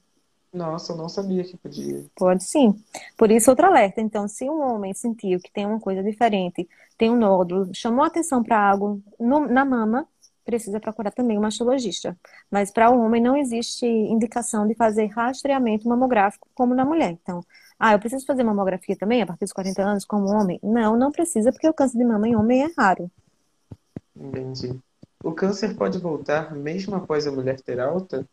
Nossa, 0.52 0.94
eu 0.94 0.98
não 0.98 1.08
sabia 1.08 1.44
que 1.44 1.56
podia. 1.56 2.04
Pode 2.16 2.44
sim. 2.44 2.74
Por 3.16 3.30
isso, 3.30 3.52
outro 3.52 3.68
alerta. 3.68 4.02
Então, 4.02 4.28
se 4.28 4.50
um 4.50 4.62
homem 4.62 4.96
sentiu 4.96 5.40
que 5.40 5.52
tem 5.52 5.66
uma 5.66 5.80
coisa 5.80 6.02
diferente, 6.02 6.68
tem 6.98 7.12
um 7.12 7.16
nódulo, 7.16 7.70
chamou 7.74 8.04
atenção 8.04 8.44
para 8.44 8.60
algo 8.60 9.00
no, 9.20 9.48
na 9.48 9.64
mama, 9.64 10.08
precisa 10.44 10.80
procurar 10.80 11.12
também 11.12 11.38
um 11.38 11.42
mastologista. 11.42 12.18
Mas 12.50 12.72
para 12.72 12.90
o 12.90 13.00
homem 13.00 13.22
não 13.22 13.38
existe 13.38 13.86
indicação 13.86 14.68
de 14.68 14.74
fazer 14.74 15.06
rastreamento 15.06 15.88
mamográfico 15.88 16.50
como 16.56 16.74
na 16.74 16.84
mulher. 16.84 17.12
Então, 17.12 17.42
ah, 17.84 17.94
eu 17.94 18.00
preciso 18.00 18.28
fazer 18.28 18.44
mamografia 18.44 18.96
também 18.96 19.24
a 19.24 19.26
partir 19.26 19.46
dos 19.46 19.54
40 19.54 19.82
anos 19.82 20.06
como 20.06 20.28
homem? 20.28 20.60
Não, 20.62 20.96
não 20.96 21.12
precisa, 21.12 21.52
porque 21.52 21.68
o 21.68 21.74
câncer 21.74 21.98
de 21.98 22.06
mama 22.06 22.28
em 22.28 22.36
homem 22.36 22.64
é 22.64 22.70
raro. 22.78 23.10
Entendi. 24.16 24.80
O 25.24 25.32
câncer 25.32 25.76
pode 25.76 25.98
voltar 25.98 26.54
mesmo 26.54 26.96
após 26.96 27.26
a 27.26 27.32
mulher 27.32 27.60
ter 27.60 27.80
alta? 27.80 28.24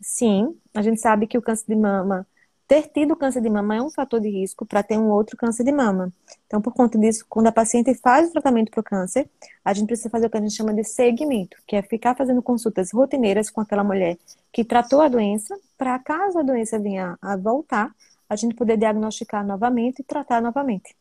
Sim, 0.00 0.56
a 0.72 0.82
gente 0.82 1.00
sabe 1.00 1.26
que 1.26 1.36
o 1.36 1.42
câncer 1.42 1.64
de 1.66 1.74
mama, 1.74 2.24
ter 2.68 2.88
tido 2.88 3.16
câncer 3.16 3.40
de 3.40 3.50
mama 3.50 3.74
é 3.74 3.82
um 3.82 3.90
fator 3.90 4.20
de 4.20 4.28
risco 4.28 4.64
para 4.64 4.84
ter 4.84 4.96
um 4.96 5.08
outro 5.08 5.36
câncer 5.36 5.64
de 5.64 5.72
mama. 5.72 6.12
Então, 6.46 6.62
por 6.62 6.72
conta 6.72 6.96
disso, 6.96 7.26
quando 7.28 7.48
a 7.48 7.52
paciente 7.52 7.92
faz 7.94 8.28
o 8.28 8.32
tratamento 8.32 8.70
para 8.70 8.80
o 8.80 8.84
câncer, 8.84 9.28
a 9.64 9.72
gente 9.74 9.88
precisa 9.88 10.10
fazer 10.10 10.26
o 10.26 10.30
que 10.30 10.36
a 10.36 10.40
gente 10.40 10.54
chama 10.54 10.72
de 10.72 10.84
segmento, 10.84 11.56
que 11.66 11.74
é 11.74 11.82
ficar 11.82 12.14
fazendo 12.14 12.40
consultas 12.40 12.92
rotineiras 12.92 13.50
com 13.50 13.60
aquela 13.60 13.82
mulher 13.82 14.16
que 14.52 14.64
tratou 14.64 15.00
a 15.00 15.08
doença, 15.08 15.58
para 15.76 15.98
caso 15.98 16.38
a 16.38 16.42
doença 16.42 16.78
venha 16.78 17.18
a 17.20 17.36
voltar, 17.36 17.92
a 18.28 18.36
gente 18.36 18.54
poder 18.54 18.76
diagnosticar 18.76 19.46
novamente 19.46 20.00
e 20.00 20.04
tratar 20.04 20.40
novamente. 20.42 20.94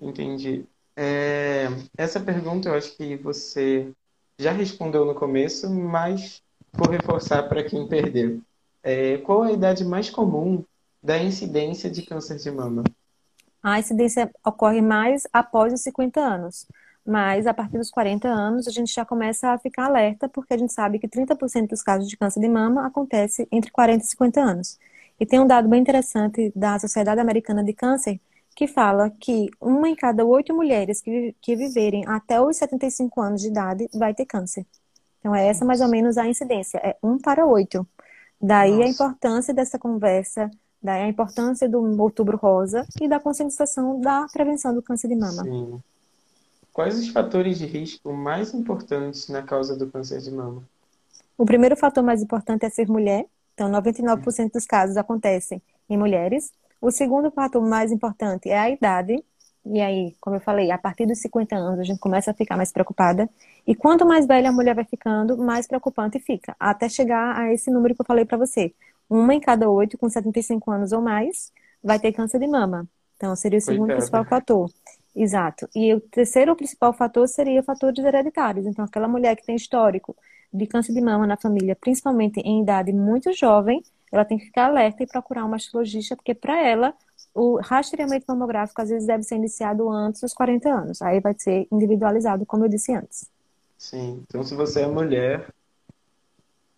Entendi. 0.00 0.64
É, 0.96 1.66
essa 1.96 2.20
pergunta 2.20 2.68
eu 2.68 2.74
acho 2.74 2.96
que 2.96 3.16
você 3.16 3.90
já 4.38 4.52
respondeu 4.52 5.04
no 5.04 5.14
começo, 5.14 5.68
mas 5.70 6.42
vou 6.72 6.90
reforçar 6.90 7.42
para 7.44 7.64
quem 7.64 7.86
perdeu. 7.86 8.40
É, 8.82 9.18
qual 9.18 9.42
a 9.42 9.52
idade 9.52 9.84
mais 9.84 10.10
comum 10.10 10.64
da 11.02 11.18
incidência 11.18 11.90
de 11.90 12.02
câncer 12.02 12.36
de 12.36 12.50
mama? 12.50 12.84
A 13.62 13.78
incidência 13.78 14.30
ocorre 14.44 14.82
mais 14.82 15.26
após 15.32 15.72
os 15.72 15.80
50 15.80 16.20
anos. 16.20 16.66
Mas 17.06 17.46
a 17.46 17.52
partir 17.52 17.76
dos 17.76 17.90
40 17.90 18.28
anos, 18.28 18.66
a 18.66 18.70
gente 18.70 18.92
já 18.92 19.04
começa 19.04 19.50
a 19.50 19.58
ficar 19.58 19.86
alerta, 19.86 20.28
porque 20.28 20.54
a 20.54 20.58
gente 20.58 20.72
sabe 20.72 20.98
que 20.98 21.06
30% 21.06 21.68
dos 21.68 21.82
casos 21.82 22.08
de 22.08 22.16
câncer 22.16 22.40
de 22.40 22.48
mama 22.48 22.86
acontece 22.86 23.46
entre 23.52 23.70
40 23.70 24.04
e 24.04 24.06
50 24.06 24.40
anos. 24.40 24.78
E 25.18 25.26
tem 25.26 25.40
um 25.40 25.46
dado 25.46 25.68
bem 25.68 25.80
interessante 25.80 26.52
da 26.54 26.78
Sociedade 26.78 27.20
Americana 27.20 27.62
de 27.62 27.72
Câncer 27.72 28.20
que 28.54 28.68
fala 28.68 29.10
que 29.10 29.50
uma 29.60 29.88
em 29.88 29.96
cada 29.96 30.24
oito 30.24 30.54
mulheres 30.54 31.00
que, 31.00 31.34
que 31.40 31.56
viverem 31.56 32.04
até 32.06 32.40
os 32.40 32.56
75 32.56 33.20
anos 33.20 33.42
de 33.42 33.48
idade 33.48 33.88
vai 33.92 34.14
ter 34.14 34.26
câncer. 34.26 34.64
Então, 35.18 35.34
é 35.34 35.46
essa 35.48 35.64
mais 35.64 35.80
ou 35.80 35.88
menos 35.88 36.16
a 36.16 36.28
incidência, 36.28 36.78
é 36.78 36.96
um 37.02 37.18
para 37.18 37.46
oito. 37.46 37.86
Daí 38.40 38.72
Nossa. 38.72 38.84
a 38.84 38.88
importância 38.88 39.54
dessa 39.54 39.78
conversa, 39.78 40.50
daí 40.82 41.02
a 41.02 41.08
importância 41.08 41.68
do 41.68 41.80
outubro 42.00 42.36
rosa 42.36 42.86
e 43.00 43.08
da 43.08 43.18
conscientização 43.18 44.00
da 44.00 44.26
prevenção 44.32 44.74
do 44.74 44.82
câncer 44.82 45.08
de 45.08 45.16
mama. 45.16 45.42
Sim. 45.42 45.80
Quais 46.72 46.98
os 46.98 47.08
fatores 47.08 47.58
de 47.58 47.66
risco 47.66 48.12
mais 48.12 48.52
importantes 48.52 49.28
na 49.28 49.42
causa 49.42 49.76
do 49.76 49.90
câncer 49.90 50.20
de 50.20 50.30
mama? 50.30 50.62
O 51.38 51.46
primeiro 51.46 51.76
fator 51.76 52.04
mais 52.04 52.22
importante 52.22 52.66
é 52.66 52.70
ser 52.70 52.88
mulher, 52.88 53.26
então, 53.54 53.70
99% 53.70 54.52
dos 54.52 54.66
casos 54.66 54.96
acontecem 54.96 55.62
em 55.88 55.96
mulheres. 55.96 56.52
O 56.80 56.90
segundo 56.90 57.30
fator 57.30 57.62
mais 57.62 57.92
importante 57.92 58.50
é 58.50 58.58
a 58.58 58.68
idade. 58.68 59.24
E 59.64 59.80
aí, 59.80 60.14
como 60.20 60.36
eu 60.36 60.40
falei, 60.40 60.70
a 60.70 60.76
partir 60.76 61.06
dos 61.06 61.20
50 61.20 61.56
anos 61.56 61.80
a 61.80 61.84
gente 61.84 61.98
começa 61.98 62.32
a 62.32 62.34
ficar 62.34 62.56
mais 62.56 62.70
preocupada. 62.72 63.30
E 63.66 63.74
quanto 63.74 64.04
mais 64.04 64.26
velha 64.26 64.50
a 64.50 64.52
mulher 64.52 64.74
vai 64.74 64.84
ficando, 64.84 65.38
mais 65.38 65.66
preocupante 65.66 66.18
fica. 66.18 66.54
Até 66.60 66.88
chegar 66.88 67.38
a 67.38 67.52
esse 67.52 67.70
número 67.70 67.94
que 67.94 68.02
eu 68.02 68.06
falei 68.06 68.24
para 68.24 68.36
você. 68.36 68.74
Uma 69.08 69.34
em 69.34 69.40
cada 69.40 69.70
oito 69.70 69.96
com 69.96 70.08
75 70.08 70.70
anos 70.70 70.92
ou 70.92 71.00
mais 71.00 71.52
vai 71.82 71.98
ter 71.98 72.12
câncer 72.12 72.38
de 72.38 72.46
mama. 72.46 72.86
Então, 73.16 73.34
seria 73.36 73.58
o 73.58 73.62
segundo 73.62 73.86
Coitada. 73.86 73.98
principal 73.98 74.24
fator. 74.24 74.70
Exato. 75.14 75.68
E 75.74 75.94
o 75.94 76.00
terceiro 76.00 76.54
principal 76.56 76.92
fator 76.92 77.26
seria 77.28 77.62
fatores 77.62 78.04
hereditários. 78.04 78.66
Então, 78.66 78.84
aquela 78.84 79.06
mulher 79.06 79.36
que 79.36 79.46
tem 79.46 79.54
histórico 79.54 80.16
de 80.54 80.66
câncer 80.66 80.92
de 80.92 81.00
mama 81.00 81.26
na 81.26 81.36
família, 81.36 81.76
principalmente 81.76 82.38
em 82.40 82.62
idade 82.62 82.92
muito 82.92 83.32
jovem, 83.32 83.82
ela 84.12 84.24
tem 84.24 84.38
que 84.38 84.46
ficar 84.46 84.66
alerta 84.66 85.02
e 85.02 85.06
procurar 85.06 85.44
um 85.44 85.48
mastologista, 85.48 86.14
porque 86.14 86.34
para 86.34 86.60
ela 86.60 86.94
o 87.34 87.58
rastreamento 87.60 88.24
mamográfico 88.28 88.80
às 88.80 88.88
vezes 88.88 89.08
deve 89.08 89.24
ser 89.24 89.34
iniciado 89.34 89.90
antes 89.90 90.20
dos 90.20 90.32
40 90.32 90.68
anos. 90.68 91.02
Aí 91.02 91.18
vai 91.18 91.34
ser 91.36 91.66
individualizado, 91.72 92.46
como 92.46 92.64
eu 92.64 92.68
disse 92.68 92.94
antes. 92.94 93.28
Sim. 93.76 94.22
Então, 94.28 94.44
se 94.44 94.54
você 94.54 94.82
é 94.82 94.86
mulher, 94.86 95.48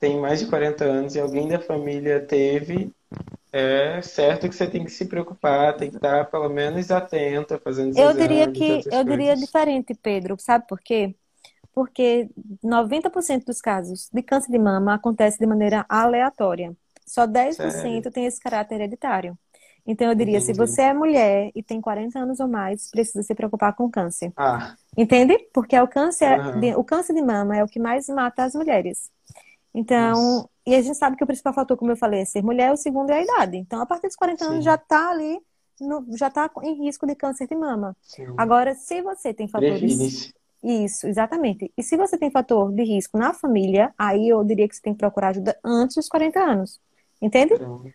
tem 0.00 0.18
mais 0.18 0.40
de 0.40 0.46
40 0.46 0.82
anos 0.84 1.14
e 1.14 1.20
alguém 1.20 1.46
da 1.46 1.60
família 1.60 2.20
teve, 2.20 2.90
é 3.52 4.00
certo 4.00 4.48
que 4.48 4.54
você 4.54 4.66
tem 4.66 4.84
que 4.84 4.90
se 4.90 5.04
preocupar, 5.04 5.76
tem 5.76 5.90
que 5.90 5.96
estar 5.96 6.24
pelo 6.30 6.48
menos 6.48 6.90
atenta, 6.90 7.58
fazendo 7.58 7.96
Eu 7.98 8.14
diria 8.14 8.50
que 8.50 8.82
eu 8.90 9.04
diria 9.04 9.36
diferente, 9.36 9.94
Pedro, 9.94 10.36
sabe 10.38 10.66
por 10.66 10.80
quê? 10.80 11.14
Porque 11.76 12.30
90% 12.64 13.44
dos 13.44 13.60
casos 13.60 14.08
de 14.10 14.22
câncer 14.22 14.50
de 14.50 14.58
mama 14.58 14.94
acontece 14.94 15.38
de 15.38 15.44
maneira 15.44 15.84
aleatória. 15.90 16.74
Só 17.04 17.26
10% 17.26 17.52
Sério? 17.52 18.10
tem 18.10 18.24
esse 18.24 18.40
caráter 18.40 18.76
hereditário. 18.76 19.38
Então, 19.86 20.08
eu 20.08 20.14
diria, 20.14 20.38
Entendi. 20.38 20.54
se 20.54 20.58
você 20.58 20.80
é 20.80 20.94
mulher 20.94 21.50
e 21.54 21.62
tem 21.62 21.78
40 21.78 22.18
anos 22.18 22.40
ou 22.40 22.48
mais, 22.48 22.90
precisa 22.90 23.22
se 23.22 23.34
preocupar 23.34 23.74
com 23.74 23.90
câncer. 23.90 24.32
Ah. 24.38 24.74
Entende? 24.96 25.38
Porque 25.52 25.76
é 25.76 25.82
o 25.82 25.86
câncer, 25.86 26.40
uhum. 26.40 26.60
de, 26.60 26.74
o 26.74 26.82
câncer 26.82 27.12
de 27.12 27.20
mama 27.20 27.54
é 27.54 27.62
o 27.62 27.68
que 27.68 27.78
mais 27.78 28.08
mata 28.08 28.44
as 28.44 28.54
mulheres. 28.54 29.10
Então, 29.74 30.14
Nossa. 30.14 30.48
e 30.66 30.74
a 30.74 30.80
gente 30.80 30.96
sabe 30.96 31.14
que 31.14 31.24
o 31.24 31.26
principal 31.26 31.52
fator, 31.52 31.76
como 31.76 31.92
eu 31.92 31.96
falei, 31.96 32.22
é 32.22 32.24
ser 32.24 32.42
mulher, 32.42 32.72
o 32.72 32.76
segundo 32.78 33.10
é 33.10 33.18
a 33.18 33.22
idade. 33.22 33.58
Então, 33.58 33.82
a 33.82 33.86
partir 33.86 34.06
dos 34.06 34.16
40 34.16 34.42
Sim. 34.42 34.50
anos 34.50 34.64
já 34.64 34.76
está 34.76 35.10
ali, 35.10 35.38
no, 35.78 36.06
já 36.16 36.28
está 36.28 36.50
em 36.62 36.82
risco 36.82 37.06
de 37.06 37.14
câncer 37.14 37.46
de 37.46 37.54
mama. 37.54 37.94
Sim. 38.00 38.32
Agora, 38.38 38.74
se 38.74 39.02
você 39.02 39.34
tem 39.34 39.46
fatores... 39.46 40.32
Isso, 40.62 41.06
exatamente. 41.06 41.72
E 41.76 41.82
se 41.82 41.96
você 41.96 42.18
tem 42.18 42.30
fator 42.30 42.72
de 42.72 42.82
risco 42.82 43.18
na 43.18 43.32
família, 43.32 43.92
aí 43.96 44.28
eu 44.28 44.42
diria 44.42 44.68
que 44.68 44.74
você 44.74 44.82
tem 44.82 44.92
que 44.92 44.98
procurar 44.98 45.28
ajuda 45.28 45.56
antes 45.64 45.96
dos 45.96 46.08
40 46.08 46.40
anos. 46.40 46.80
Entende? 47.20 47.54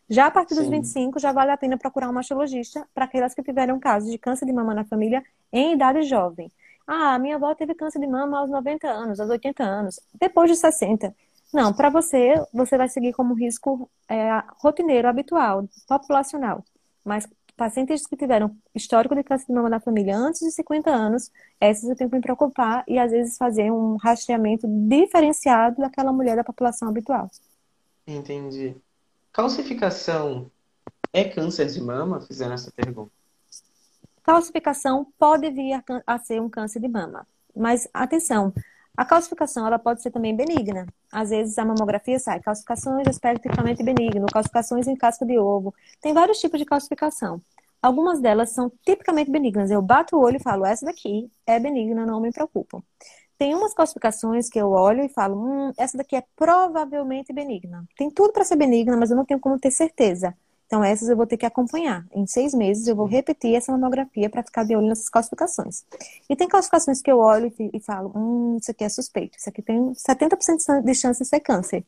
Já 0.09 0.27
a 0.27 0.31
partir 0.31 0.55
dos 0.55 0.65
Sim. 0.65 0.71
25, 0.71 1.19
já 1.19 1.31
vale 1.31 1.51
a 1.51 1.57
pena 1.57 1.77
procurar 1.77 2.09
um 2.09 2.13
mastologista 2.13 2.87
para 2.93 3.05
aquelas 3.05 3.33
que 3.35 3.43
tiveram 3.43 3.79
casos 3.79 4.09
de 4.09 4.17
câncer 4.17 4.45
de 4.45 4.53
mama 4.53 4.73
na 4.73 4.83
família 4.83 5.23
em 5.53 5.73
idade 5.73 6.03
jovem. 6.03 6.51
Ah, 6.87 7.19
minha 7.19 7.35
avó 7.35 7.53
teve 7.53 7.75
câncer 7.75 7.99
de 7.99 8.07
mama 8.07 8.39
aos 8.39 8.49
90 8.49 8.87
anos, 8.87 9.19
aos 9.19 9.29
80 9.29 9.63
anos, 9.63 9.99
depois 10.19 10.49
de 10.49 10.57
60. 10.57 11.13
Não, 11.53 11.71
para 11.73 11.89
você, 11.89 12.33
você 12.53 12.77
vai 12.77 12.89
seguir 12.89 13.13
como 13.13 13.33
risco 13.33 13.89
é, 14.09 14.41
rotineiro, 14.57 15.07
habitual, 15.07 15.67
populacional. 15.87 16.63
Mas 17.03 17.27
pacientes 17.55 18.05
que 18.05 18.17
tiveram 18.17 18.55
histórico 18.73 19.15
de 19.15 19.23
câncer 19.23 19.47
de 19.47 19.53
mama 19.53 19.69
na 19.69 19.79
família 19.79 20.17
antes 20.17 20.41
de 20.41 20.51
50 20.51 20.89
anos, 20.89 21.31
essas 21.59 21.89
eu 21.89 21.95
tenho 21.95 22.09
que 22.09 22.15
me 22.15 22.21
preocupar 22.21 22.83
e 22.87 22.97
às 22.97 23.11
vezes 23.11 23.37
fazer 23.37 23.71
um 23.71 23.95
rastreamento 23.95 24.67
diferenciado 24.67 25.81
daquela 25.81 26.11
mulher 26.11 26.35
da 26.35 26.43
população 26.43 26.89
habitual. 26.89 27.29
Entendi. 28.07 28.75
Calcificação 29.31 30.51
é 31.13 31.23
câncer 31.23 31.67
de 31.67 31.81
mama? 31.81 32.21
Fizeram 32.21 32.53
essa 32.53 32.71
pergunta. 32.71 33.11
Calcificação 34.23 35.07
pode 35.17 35.49
vir 35.49 35.73
a, 35.73 35.83
a 36.05 36.19
ser 36.19 36.41
um 36.41 36.49
câncer 36.49 36.79
de 36.79 36.87
mama. 36.87 37.27
Mas 37.55 37.87
atenção, 37.93 38.53
A 38.95 39.05
calcificação 39.05 39.65
ela 39.65 39.79
pode 39.79 40.01
ser 40.01 40.11
também 40.11 40.35
benigna. 40.35 40.85
Às 41.11 41.29
vezes 41.29 41.57
a 41.57 41.65
mamografia 41.65 42.19
sai 42.19 42.39
calcificações 42.39 43.07
aspecto 43.07 43.41
tipicamente 43.41 43.83
benigno, 43.83 44.25
calcificações 44.31 44.87
em 44.87 44.95
casca 44.95 45.25
de 45.25 45.39
ovo. 45.39 45.73
Tem 46.01 46.13
vários 46.13 46.39
tipos 46.39 46.59
de 46.59 46.65
calcificação. 46.65 47.41
Algumas 47.81 48.19
delas 48.19 48.51
são 48.51 48.71
tipicamente 48.85 49.31
benignas. 49.31 49.71
Eu 49.71 49.81
bato 49.81 50.15
o 50.15 50.19
olho 50.19 50.37
e 50.37 50.43
falo, 50.43 50.65
essa 50.65 50.85
daqui 50.85 51.31
é 51.47 51.59
benigna, 51.59 52.05
não 52.05 52.19
me 52.21 52.31
preocupo. 52.31 52.83
Tem 53.37 53.55
umas 53.55 53.73
calcificações 53.73 54.49
que 54.49 54.59
eu 54.59 54.69
olho 54.69 55.03
e 55.03 55.09
falo, 55.09 55.35
hum, 55.35 55.73
essa 55.75 55.97
daqui 55.97 56.15
é 56.15 56.23
provavelmente 56.35 57.33
benigna. 57.33 57.83
Tem 57.97 58.11
tudo 58.11 58.31
para 58.31 58.43
ser 58.43 58.55
benigna, 58.55 58.95
mas 58.95 59.09
eu 59.09 59.17
não 59.17 59.25
tenho 59.25 59.39
como 59.39 59.57
ter 59.57 59.71
certeza. 59.71 60.37
Então, 60.71 60.85
essas 60.85 61.09
eu 61.09 61.17
vou 61.17 61.27
ter 61.27 61.35
que 61.35 61.45
acompanhar. 61.45 62.07
Em 62.15 62.25
seis 62.25 62.53
meses, 62.53 62.87
eu 62.87 62.95
vou 62.95 63.05
repetir 63.05 63.55
essa 63.55 63.73
mamografia 63.73 64.29
para 64.29 64.41
ficar 64.41 64.63
de 64.63 64.73
olho 64.73 64.87
nessas 64.87 65.09
calcificações. 65.09 65.83
E 66.29 66.33
tem 66.33 66.47
calcificações 66.47 67.01
que 67.01 67.11
eu 67.11 67.19
olho 67.19 67.53
e 67.59 67.79
falo, 67.81 68.09
hum, 68.15 68.55
isso 68.55 68.71
aqui 68.71 68.85
é 68.85 68.87
suspeito. 68.87 69.37
Isso 69.37 69.49
aqui 69.49 69.61
tem 69.61 69.91
70% 69.91 70.81
de 70.81 70.95
chance 70.95 71.21
de 71.21 71.27
ser 71.27 71.41
câncer. 71.41 71.83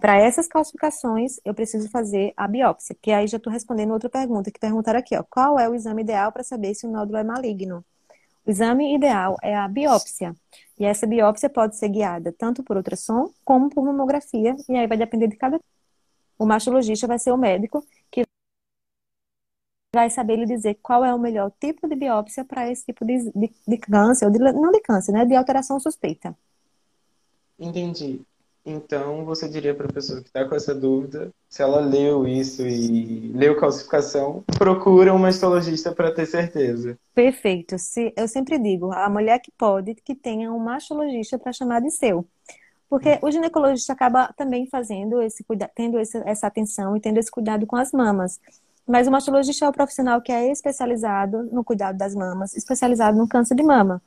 Para 0.00 0.16
essas 0.16 0.46
calcificações, 0.46 1.40
eu 1.44 1.52
preciso 1.52 1.90
fazer 1.90 2.32
a 2.36 2.46
biópsia. 2.46 2.96
Que 3.02 3.10
aí 3.10 3.26
já 3.26 3.36
estou 3.36 3.52
respondendo 3.52 3.90
outra 3.90 4.08
pergunta, 4.08 4.48
que 4.48 4.60
perguntaram 4.60 5.00
aqui, 5.00 5.16
ó. 5.16 5.24
Qual 5.28 5.58
é 5.58 5.68
o 5.68 5.74
exame 5.74 6.02
ideal 6.02 6.30
para 6.30 6.44
saber 6.44 6.72
se 6.76 6.86
o 6.86 6.88
nódulo 6.88 7.18
é 7.18 7.24
maligno? 7.24 7.84
O 8.46 8.50
exame 8.52 8.94
ideal 8.94 9.38
é 9.42 9.56
a 9.56 9.66
biópsia. 9.66 10.36
E 10.78 10.84
essa 10.84 11.04
biópsia 11.04 11.50
pode 11.50 11.76
ser 11.76 11.88
guiada 11.88 12.32
tanto 12.38 12.62
por 12.62 12.76
ultrassom 12.76 13.32
como 13.44 13.68
por 13.68 13.84
mamografia. 13.84 14.54
E 14.68 14.76
aí 14.76 14.86
vai 14.86 14.96
depender 14.96 15.26
de 15.26 15.34
cada. 15.34 15.58
O 16.38 16.46
mastologista 16.46 17.08
vai 17.08 17.18
ser 17.18 17.32
o 17.32 17.36
médico 17.36 17.84
vai 19.92 20.08
saber 20.08 20.36
lhe 20.36 20.46
dizer 20.46 20.78
qual 20.82 21.04
é 21.04 21.12
o 21.12 21.18
melhor 21.18 21.52
tipo 21.60 21.88
de 21.88 21.96
biópsia 21.96 22.44
para 22.44 22.70
esse 22.70 22.84
tipo 22.86 23.04
de, 23.04 23.30
de, 23.34 23.50
de 23.66 23.78
câncer, 23.78 24.26
ou 24.26 24.30
de, 24.30 24.38
não 24.38 24.70
de 24.70 24.80
câncer, 24.80 25.12
né? 25.12 25.24
De 25.24 25.34
alteração 25.34 25.78
suspeita. 25.80 26.36
Entendi. 27.58 28.20
Então, 28.64 29.24
você 29.24 29.48
diria 29.48 29.74
para 29.74 29.86
a 29.86 29.92
pessoa 29.92 30.20
que 30.20 30.28
está 30.28 30.46
com 30.46 30.54
essa 30.54 30.74
dúvida, 30.74 31.30
se 31.48 31.62
ela 31.62 31.80
leu 31.80 32.26
isso 32.26 32.66
e 32.66 33.32
leu 33.34 33.56
calcificação, 33.58 34.44
procura 34.58 35.14
um 35.14 35.18
mastologista 35.18 35.92
para 35.92 36.12
ter 36.12 36.26
certeza. 36.26 36.96
Perfeito. 37.14 37.78
Se, 37.78 38.12
eu 38.16 38.28
sempre 38.28 38.58
digo, 38.58 38.92
a 38.92 39.08
mulher 39.08 39.40
que 39.40 39.50
pode, 39.50 39.94
que 39.94 40.14
tenha 40.14 40.52
um 40.52 40.58
mastologista 40.58 41.38
para 41.38 41.52
chamar 41.52 41.80
de 41.80 41.90
seu. 41.90 42.26
Porque 42.88 43.18
o 43.22 43.30
ginecologista 43.30 43.92
acaba 43.92 44.32
também 44.36 44.66
fazendo 44.66 45.22
esse 45.22 45.44
tendo 45.74 45.98
esse, 45.98 46.18
essa 46.26 46.48
atenção 46.48 46.96
e 46.96 47.00
tendo 47.00 47.18
esse 47.18 47.30
cuidado 47.30 47.66
com 47.66 47.76
as 47.76 47.92
mamas. 47.92 48.40
Mas 48.90 49.06
o 49.06 49.10
mastologista 49.10 49.64
é 49.64 49.68
o 49.68 49.72
profissional 49.72 50.20
que 50.20 50.32
é 50.32 50.50
especializado 50.50 51.44
no 51.44 51.62
cuidado 51.62 51.96
das 51.96 52.12
mamas, 52.12 52.56
especializado 52.56 53.16
no 53.16 53.28
câncer 53.28 53.54
de 53.54 53.62
mama. 53.62 54.02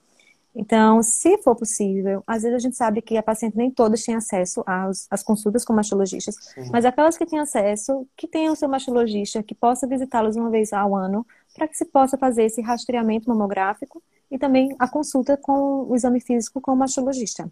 Então, 0.54 1.02
se 1.02 1.38
for 1.38 1.56
possível, 1.56 2.22
às 2.28 2.44
vezes 2.44 2.58
a 2.58 2.60
gente 2.60 2.76
sabe 2.76 3.02
que 3.02 3.18
a 3.18 3.24
paciente 3.24 3.58
nem 3.58 3.72
todas 3.72 4.04
têm 4.04 4.14
acesso 4.14 4.62
às, 4.68 5.08
às 5.10 5.24
consultas 5.24 5.64
com 5.64 5.72
mastologistas, 5.74 6.36
Sim. 6.36 6.70
mas 6.72 6.84
aquelas 6.84 7.18
que 7.18 7.26
têm 7.26 7.40
acesso, 7.40 8.06
que 8.16 8.28
tenham 8.28 8.54
o 8.54 8.56
seu 8.58 8.68
mastologista, 8.68 9.42
que 9.42 9.56
possa 9.56 9.88
visitá-los 9.88 10.36
uma 10.36 10.50
vez 10.50 10.74
ao 10.74 10.96
ano, 10.96 11.26
para 11.56 11.68
que 11.68 11.78
se 11.78 11.86
possa 11.86 12.18
fazer 12.18 12.44
esse 12.44 12.62
rastreamento 12.62 13.30
mamográfico 13.30 14.04
e 14.30 14.38
também 14.38 14.76
a 14.78 14.88
consulta 14.88 15.38
com 15.38 15.88
o 15.90 15.96
exame 15.96 16.20
físico 16.20 16.60
com 16.60 16.74
o 16.74 16.76
mastologista. 16.76 17.50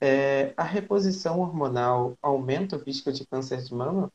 É, 0.00 0.54
a 0.56 0.64
reposição 0.64 1.40
hormonal 1.40 2.16
aumenta 2.22 2.76
o 2.76 2.78
risco 2.82 3.12
de 3.12 3.26
câncer 3.26 3.62
de 3.62 3.74
mama? 3.74 4.10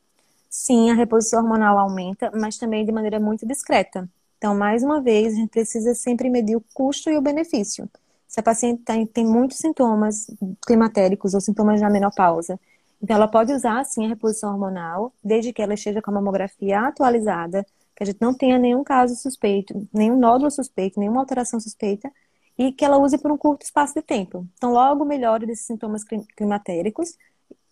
Sim, 0.56 0.88
a 0.88 0.94
reposição 0.94 1.42
hormonal 1.42 1.76
aumenta, 1.76 2.30
mas 2.32 2.56
também 2.56 2.86
de 2.86 2.92
maneira 2.92 3.18
muito 3.18 3.44
discreta. 3.44 4.08
Então, 4.38 4.54
mais 4.54 4.84
uma 4.84 5.00
vez, 5.00 5.32
a 5.32 5.36
gente 5.36 5.50
precisa 5.50 5.96
sempre 5.96 6.30
medir 6.30 6.54
o 6.54 6.64
custo 6.72 7.10
e 7.10 7.16
o 7.16 7.20
benefício. 7.20 7.90
Se 8.28 8.38
a 8.38 8.42
paciente 8.42 8.80
tem, 8.84 9.04
tem 9.04 9.26
muitos 9.26 9.58
sintomas 9.58 10.30
climatéricos 10.64 11.34
ou 11.34 11.40
sintomas 11.40 11.80
da 11.80 11.90
menopausa, 11.90 12.58
então 13.02 13.16
ela 13.16 13.26
pode 13.26 13.52
usar, 13.52 13.84
sim, 13.84 14.06
a 14.06 14.08
reposição 14.08 14.52
hormonal, 14.52 15.12
desde 15.24 15.52
que 15.52 15.60
ela 15.60 15.74
esteja 15.74 16.00
com 16.00 16.12
a 16.12 16.14
mamografia 16.14 16.82
atualizada, 16.82 17.66
que 17.96 18.04
a 18.04 18.06
gente 18.06 18.18
não 18.20 18.32
tenha 18.32 18.56
nenhum 18.56 18.84
caso 18.84 19.16
suspeito, 19.16 19.88
nenhum 19.92 20.16
nódulo 20.16 20.52
suspeito, 20.52 21.00
nenhuma 21.00 21.18
alteração 21.18 21.58
suspeita, 21.58 22.12
e 22.56 22.70
que 22.70 22.84
ela 22.84 22.96
use 22.96 23.18
por 23.18 23.32
um 23.32 23.36
curto 23.36 23.62
espaço 23.62 23.94
de 23.94 24.02
tempo. 24.02 24.46
Então, 24.56 24.72
logo 24.72 25.04
melhore 25.04 25.46
desses 25.46 25.66
sintomas 25.66 26.04
climatéricos, 26.36 27.16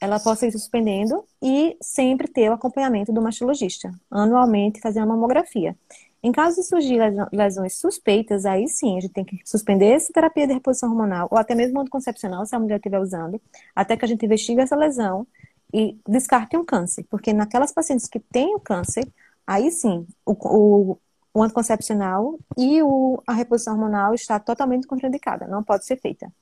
ela 0.02 0.18
possa 0.18 0.48
ir 0.48 0.50
suspendendo 0.50 1.24
e 1.40 1.76
sempre 1.80 2.26
ter 2.26 2.50
o 2.50 2.54
acompanhamento 2.54 3.12
do 3.12 3.22
mastologista, 3.22 3.88
anualmente 4.10 4.80
fazer 4.80 4.98
uma 4.98 5.14
mamografia. 5.14 5.76
Em 6.20 6.32
caso 6.32 6.56
de 6.56 6.66
surgir 6.66 6.98
lesões 7.32 7.78
suspeitas, 7.78 8.44
aí 8.44 8.66
sim, 8.66 8.96
a 8.96 9.00
gente 9.00 9.12
tem 9.12 9.24
que 9.24 9.38
suspender 9.44 9.92
essa 9.92 10.12
terapia 10.12 10.44
de 10.48 10.54
reposição 10.54 10.90
hormonal, 10.90 11.28
ou 11.30 11.38
até 11.38 11.54
mesmo 11.54 11.80
anticoncepcional, 11.80 12.44
se 12.44 12.54
a 12.56 12.58
mulher 12.58 12.76
estiver 12.76 12.98
usando, 12.98 13.40
até 13.76 13.96
que 13.96 14.04
a 14.04 14.08
gente 14.08 14.26
investigue 14.26 14.60
essa 14.60 14.74
lesão 14.74 15.24
e 15.72 15.96
descarte 16.08 16.56
um 16.56 16.64
câncer. 16.64 17.06
Porque 17.08 17.32
naquelas 17.32 17.70
pacientes 17.70 18.08
que 18.08 18.18
têm 18.18 18.56
o 18.56 18.60
câncer, 18.60 19.08
aí 19.46 19.70
sim, 19.70 20.04
o, 20.26 20.32
o, 20.32 20.98
o 21.32 21.42
anticoncepcional 21.44 22.40
e 22.58 22.82
o, 22.82 23.22
a 23.24 23.32
reposição 23.32 23.74
hormonal 23.74 24.14
está 24.14 24.40
totalmente 24.40 24.84
contraindicada, 24.84 25.46
não 25.46 25.62
pode 25.62 25.86
ser 25.86 25.96
feita. 25.96 26.32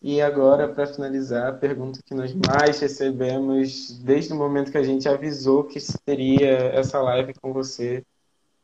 E 0.00 0.22
agora, 0.22 0.68
para 0.68 0.86
finalizar, 0.86 1.48
a 1.48 1.52
pergunta 1.52 2.00
que 2.04 2.14
nós 2.14 2.32
mais 2.32 2.78
recebemos 2.78 3.98
desde 3.98 4.32
o 4.32 4.36
momento 4.36 4.70
que 4.70 4.78
a 4.78 4.82
gente 4.82 5.08
avisou 5.08 5.64
que 5.64 5.78
teria 6.04 6.50
essa 6.72 7.00
live 7.02 7.34
com 7.34 7.52
você 7.52 8.04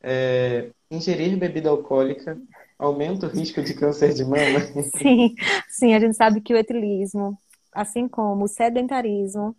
é: 0.00 0.70
ingerir 0.90 1.36
bebida 1.36 1.70
alcoólica 1.70 2.38
aumenta 2.78 3.26
o 3.26 3.30
risco 3.30 3.62
de 3.62 3.74
câncer 3.74 4.14
de 4.14 4.24
mama? 4.24 4.60
Sim, 4.96 5.34
sim, 5.68 5.94
a 5.94 5.98
gente 5.98 6.16
sabe 6.16 6.40
que 6.40 6.54
o 6.54 6.56
etilismo, 6.56 7.36
assim 7.72 8.06
como 8.06 8.44
o 8.44 8.48
sedentarismo 8.48 9.56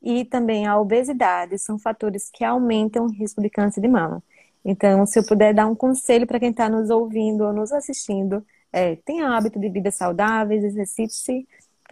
e 0.00 0.24
também 0.24 0.66
a 0.66 0.78
obesidade, 0.78 1.58
são 1.58 1.78
fatores 1.78 2.30
que 2.32 2.44
aumentam 2.44 3.06
o 3.06 3.10
risco 3.10 3.40
de 3.40 3.50
câncer 3.50 3.80
de 3.80 3.88
mama. 3.88 4.22
Então, 4.64 5.06
se 5.06 5.18
eu 5.18 5.26
puder 5.26 5.54
dar 5.54 5.66
um 5.66 5.74
conselho 5.74 6.26
para 6.26 6.38
quem 6.38 6.50
está 6.50 6.68
nos 6.68 6.90
ouvindo 6.90 7.44
ou 7.44 7.52
nos 7.52 7.72
assistindo, 7.72 8.44
é, 8.72 8.96
tenha 8.96 9.36
hábito 9.36 9.58
de 9.58 9.68
vida 9.68 9.90
saudáveis, 9.90 10.64
exercite-se, 10.64 11.46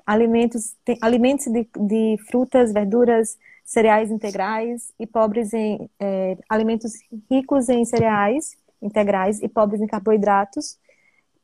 alimentos 0.07 1.47
de, 1.47 1.69
de, 1.79 2.17
frutas, 2.29 2.73
verduras, 2.73 3.37
cereais 3.65 4.11
integrais 4.11 4.93
e 4.99 5.07
pobres 5.07 5.53
em 5.53 5.91
é, 5.99 6.39
alimentos 6.49 6.93
ricos 7.31 7.69
em 7.69 7.85
cereais 7.85 8.57
integrais 8.81 9.43
e 9.43 9.49
pobres 9.49 9.81
em 9.81 9.87
carboidratos 9.87 10.79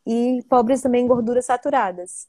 e 0.06 0.44
pobres 0.48 0.82
também 0.82 1.04
em 1.04 1.08
gorduras 1.08 1.46
saturadas. 1.46 2.28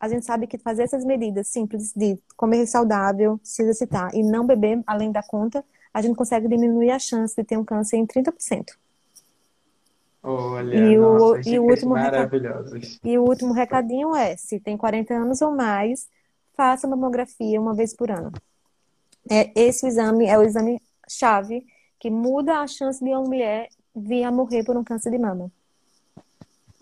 A 0.00 0.08
gente 0.08 0.26
sabe 0.26 0.48
que 0.48 0.58
fazer 0.58 0.82
essas 0.82 1.04
medidas 1.04 1.46
simples 1.46 1.92
de 1.94 2.18
comer 2.36 2.66
saudável, 2.66 3.38
se 3.42 3.62
exercitar 3.62 4.12
e 4.14 4.22
não 4.22 4.44
beber 4.44 4.82
além 4.84 5.12
da 5.12 5.22
conta, 5.22 5.64
a 5.94 6.02
gente 6.02 6.16
consegue 6.16 6.48
diminuir 6.48 6.90
a 6.90 6.98
chance 6.98 7.36
de 7.36 7.44
ter 7.44 7.56
um 7.56 7.64
câncer 7.64 7.98
em 7.98 8.06
30%. 8.06 8.70
Olha, 10.22 10.76
e 10.76 10.96
nossa, 10.96 11.24
o, 11.24 11.48
e 11.48 11.58
o 11.58 11.64
último 11.64 11.94
maravilhosos. 11.94 13.00
E 13.02 13.18
o 13.18 13.22
último 13.22 13.52
recadinho 13.52 14.14
é, 14.14 14.36
se 14.36 14.60
tem 14.60 14.76
40 14.76 15.14
anos 15.14 15.42
ou 15.42 15.50
mais, 15.50 16.08
faça 16.56 16.86
mamografia 16.86 17.60
uma 17.60 17.74
vez 17.74 17.94
por 17.94 18.10
ano. 18.10 18.30
É, 19.30 19.50
esse 19.60 19.86
exame 19.86 20.26
é 20.26 20.38
o 20.38 20.42
exame 20.42 20.80
chave 21.08 21.66
que 21.98 22.10
muda 22.10 22.58
a 22.60 22.66
chance 22.66 23.02
de 23.02 23.10
uma 23.10 23.22
mulher 23.22 23.68
vir 23.94 24.24
a 24.24 24.30
morrer 24.30 24.64
por 24.64 24.76
um 24.76 24.84
câncer 24.84 25.10
de 25.10 25.18
mama. 25.18 25.50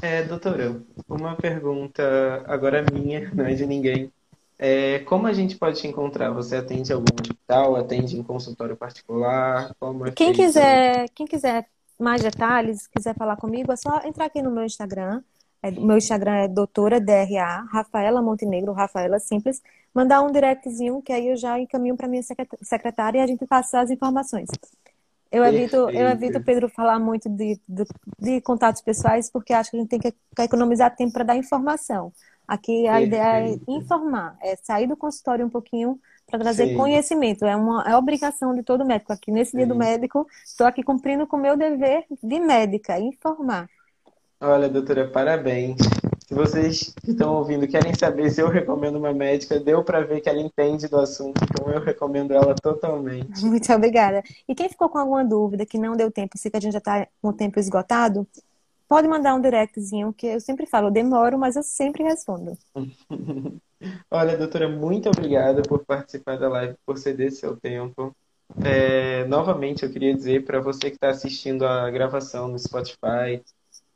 É, 0.03 0.23
doutora, 0.23 0.81
uma 1.09 1.37
pergunta 1.37 2.03
agora 2.47 2.85
minha, 2.93 3.31
não 3.35 3.47
é 3.47 3.55
de 3.55 3.67
ninguém. 3.67 4.13
É, 4.59 4.99
como 5.01 5.27
a 5.27 5.33
gente 5.33 5.57
pode 5.57 5.81
te 5.81 5.89
encontrar? 5.89 6.31
Você 6.33 6.57
atende 6.57 6.93
algum 6.93 7.07
hospital? 7.19 7.77
Atende 7.77 8.19
em 8.19 8.23
consultório 8.23 8.77
particular? 8.77 9.75
Como 9.81 10.07
é 10.07 10.11
quem 10.11 10.35
quiser, 10.35 11.09
quem 11.15 11.27
quiser 11.27 11.67
mais 12.01 12.23
detalhes, 12.23 12.87
quiser 12.87 13.15
falar 13.15 13.37
comigo, 13.37 13.73
é 13.73 13.77
só 13.77 14.01
entrar 14.05 14.27
aqui 14.27 14.43
no 14.43 14.51
meu 14.51 14.65
Instagram. 14.65 15.23
É, 15.63 15.71
meu 15.71 15.99
Instagram 15.99 16.33
é 16.33 16.49
doutora 16.49 17.01
DRA, 17.01 17.67
Rafaela 17.71 18.23
Montenegro, 18.23 18.73
Rafaela 18.73 19.19
Simples. 19.19 19.63
Mandar 19.95 20.23
um 20.23 20.33
directzinho 20.33 21.03
que 21.03 21.13
aí 21.13 21.29
eu 21.29 21.37
já 21.37 21.59
encaminho 21.59 21.97
para 21.97 22.09
minha 22.09 22.23
secretária 22.63 23.19
e 23.19 23.23
a 23.23 23.27
gente 23.27 23.47
passa 23.47 23.81
as 23.81 23.91
informações. 23.91 24.49
Eu 25.31 25.45
evito, 25.45 25.77
eu 25.91 26.09
evito, 26.09 26.43
Pedro, 26.43 26.69
falar 26.69 26.99
muito 26.99 27.29
de, 27.29 27.61
de, 27.69 27.85
de, 28.19 28.41
contatos 28.41 28.83
pessoais, 28.83 29.31
porque 29.31 29.53
acho 29.53 29.71
que 29.71 29.77
a 29.77 29.81
gente 29.81 29.89
tem 29.89 30.01
que 30.01 30.13
economizar 30.41 30.95
tempo 30.97 31.13
para 31.13 31.25
dar 31.25 31.37
informação. 31.37 32.13
Aqui 32.49 32.89
a 32.89 32.95
Perfeito. 32.95 33.15
ideia 33.15 33.49
é 33.49 33.59
informar, 33.69 34.37
é 34.43 34.57
sair 34.57 34.89
do 34.89 34.97
consultório 34.97 35.47
um 35.47 35.51
pouquinho 35.51 36.01
para 36.31 36.39
trazer 36.39 36.69
Sim. 36.69 36.77
conhecimento. 36.77 37.45
É 37.45 37.57
uma 37.57 37.83
é 37.83 37.97
obrigação 37.97 38.55
de 38.55 38.63
todo 38.63 38.85
médico. 38.85 39.13
Aqui 39.13 39.31
nesse 39.31 39.53
Sim. 39.53 39.59
dia 39.59 39.67
do 39.67 39.75
médico, 39.75 40.27
estou 40.45 40.67
aqui 40.67 40.83
cumprindo 40.83 41.27
com 41.27 41.37
o 41.37 41.41
meu 41.41 41.57
dever 41.57 42.05
de 42.23 42.41
médica, 42.41 42.99
informar. 42.99 43.69
Olha, 44.41 44.69
doutora, 44.69 45.07
parabéns. 45.07 45.77
Se 46.27 46.35
vocês 46.35 46.95
que 47.03 47.11
estão 47.11 47.35
ouvindo 47.35 47.67
querem 47.67 47.93
saber 47.93 48.31
se 48.31 48.41
eu 48.41 48.49
recomendo 48.49 48.97
uma 48.97 49.13
médica, 49.13 49.59
deu 49.59 49.83
para 49.83 50.01
ver 50.03 50.21
que 50.21 50.29
ela 50.29 50.41
entende 50.41 50.87
do 50.87 50.97
assunto, 50.97 51.43
então 51.43 51.69
eu 51.71 51.81
recomendo 51.81 52.33
ela 52.33 52.55
totalmente. 52.55 53.29
Muito 53.45 53.73
obrigada. 53.73 54.23
E 54.49 54.55
quem 54.55 54.69
ficou 54.69 54.89
com 54.89 54.97
alguma 54.97 55.25
dúvida 55.25 55.67
que 55.67 55.77
não 55.77 55.97
deu 55.97 56.11
tempo, 56.11 56.39
sei 56.39 56.51
que 56.51 56.57
a 56.57 56.61
gente 56.61 56.73
já 56.73 56.79
está 56.79 57.07
com 57.21 57.29
o 57.29 57.33
tempo 57.33 57.59
esgotado, 57.59 58.27
pode 58.89 59.09
mandar 59.09 59.35
um 59.35 59.41
directzinho, 59.41 60.13
que 60.13 60.29
eu 60.29 60.41
sempre 60.41 60.67
falo, 60.67 60.87
eu 60.87 60.93
demoro, 60.93 61.37
mas 61.37 61.57
eu 61.57 61.63
sempre 61.63 62.05
respondo. 62.05 62.57
Olha, 64.11 64.37
doutora, 64.37 64.69
muito 64.69 65.09
obrigada 65.09 65.63
por 65.63 65.85
participar 65.85 66.39
da 66.39 66.49
live, 66.49 66.77
por 66.85 66.99
ceder 66.99 67.33
seu 67.33 67.57
tempo. 67.57 68.15
É, 68.65 69.25
novamente, 69.25 69.85
eu 69.85 69.91
queria 69.91 70.15
dizer 70.15 70.45
para 70.45 70.61
você 70.61 70.91
que 70.91 70.97
está 70.97 71.09
assistindo 71.09 71.65
a 71.65 71.91
gravação 71.91 72.49
no 72.49 72.59
Spotify, 72.59 73.43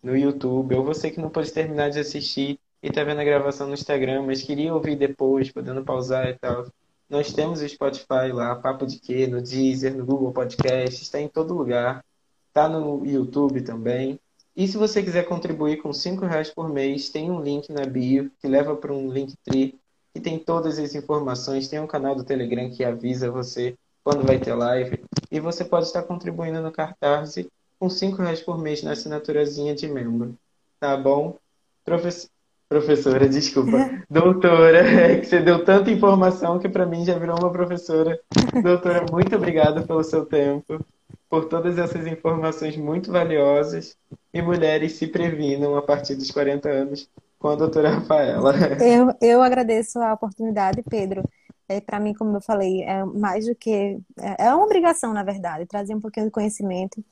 no 0.03 0.17
YouTube, 0.17 0.75
ou 0.75 0.85
você 0.85 1.11
que 1.11 1.21
não 1.21 1.29
pode 1.29 1.53
terminar 1.53 1.91
de 1.91 1.99
assistir 1.99 2.59
e 2.83 2.89
está 2.89 3.03
vendo 3.05 3.21
a 3.21 3.25
gravação 3.25 3.67
no 3.67 3.75
Instagram, 3.75 4.23
mas 4.23 4.43
queria 4.43 4.75
ouvir 4.75 4.97
depois, 4.97 5.51
podendo 5.51 5.85
pausar 5.85 6.29
e 6.29 6.39
tal. 6.39 6.67
Nós 7.09 7.33
temos 7.33 7.61
o 7.61 7.69
Spotify 7.69 8.33
lá, 8.33 8.55
Papo 8.57 8.87
de 8.87 8.99
Quê, 8.99 9.27
no 9.27 9.43
Deezer, 9.43 9.95
no 9.95 10.05
Google 10.07 10.33
Podcast, 10.33 11.03
está 11.03 11.21
em 11.21 11.29
todo 11.29 11.55
lugar. 11.55 12.05
Está 12.49 12.69
no 12.69 13.05
YouTube 13.05 13.63
também. 13.63 14.19
E 14.57 14.69
se 14.69 14.77
você 14.77 15.03
quiser 15.03 15.25
contribuir 15.25 15.79
com 15.79 15.93
cinco 15.93 16.25
reais 16.25 16.51
por 16.51 16.69
mês, 16.69 17.11
tem 17.11 17.31
um 17.31 17.43
link 17.43 17.73
na 17.73 17.85
bio 17.85 18.31
que 18.41 18.47
leva 18.47 18.77
para 18.77 18.93
um 18.93 19.11
Linktree 19.11 19.79
que 20.13 20.21
tem 20.21 20.39
todas 20.39 20.79
as 20.79 20.95
informações. 20.95 21.67
Tem 21.67 21.81
um 21.81 21.89
canal 21.89 22.15
do 22.15 22.23
Telegram 22.23 22.71
que 22.71 22.85
avisa 22.85 23.31
você 23.31 23.77
quando 24.05 24.25
vai 24.25 24.39
ter 24.39 24.55
live. 24.55 25.05
E 25.31 25.41
você 25.41 25.65
pode 25.65 25.87
estar 25.87 26.05
contribuindo 26.05 26.63
no 26.63 26.71
Cartaz 26.71 27.35
com 27.81 27.91
cinco 27.91 28.23
reais 28.23 28.41
por 28.41 28.57
mês 28.57 28.83
na 28.83 28.93
assinaturazinha 28.93 29.75
de 29.75 29.89
membro. 29.89 30.37
Tá 30.79 30.97
bom? 30.97 31.37
Professor... 31.85 32.31
Professora, 32.69 33.29
desculpa. 33.29 33.77
Doutora, 34.09 34.79
é 34.79 35.19
que 35.19 35.27
você 35.27 35.41
deu 35.41 35.65
tanta 35.65 35.91
informação 35.91 36.59
que 36.59 36.69
para 36.69 36.87
mim 36.87 37.05
já 37.05 37.19
virou 37.19 37.39
uma 37.39 37.53
professora. 37.53 38.19
Doutora, 38.63 39.05
muito 39.11 39.37
obrigada 39.37 39.83
pelo 39.83 40.03
seu 40.03 40.25
tempo, 40.25 40.85
por 41.29 41.45
todas 41.45 41.79
essas 41.79 42.07
informações 42.07 42.77
muito 42.77 43.13
valiosas. 43.13 43.97
E 44.35 44.43
mulheres 44.43 44.95
se 44.95 45.07
previnam 45.07 45.77
a 45.77 45.83
partir 45.83 46.17
dos 46.17 46.29
40 46.33 46.69
anos 46.69 47.09
com 47.39 47.49
a 47.49 47.55
doutora 47.55 47.91
Rafaela. 47.91 48.53
Eu, 48.83 49.15
eu 49.21 49.43
agradeço 49.43 50.01
a 50.01 50.13
oportunidade, 50.13 50.83
Pedro. 50.83 51.23
É, 51.69 51.81
para 51.81 52.01
mim, 52.01 52.13
como 52.13 52.37
eu 52.37 52.41
falei, 52.41 52.83
é 52.83 53.05
mais 53.05 53.47
do 53.47 53.55
que. 53.55 53.97
É, 54.19 54.47
é 54.47 54.55
uma 54.55 54.65
obrigação, 54.65 55.15
na 55.15 55.23
verdade, 55.23 55.67
trazer 55.67 55.95
um 55.95 56.01
pouquinho 56.01 56.27
de 56.27 56.33
conhecimento. 56.33 57.03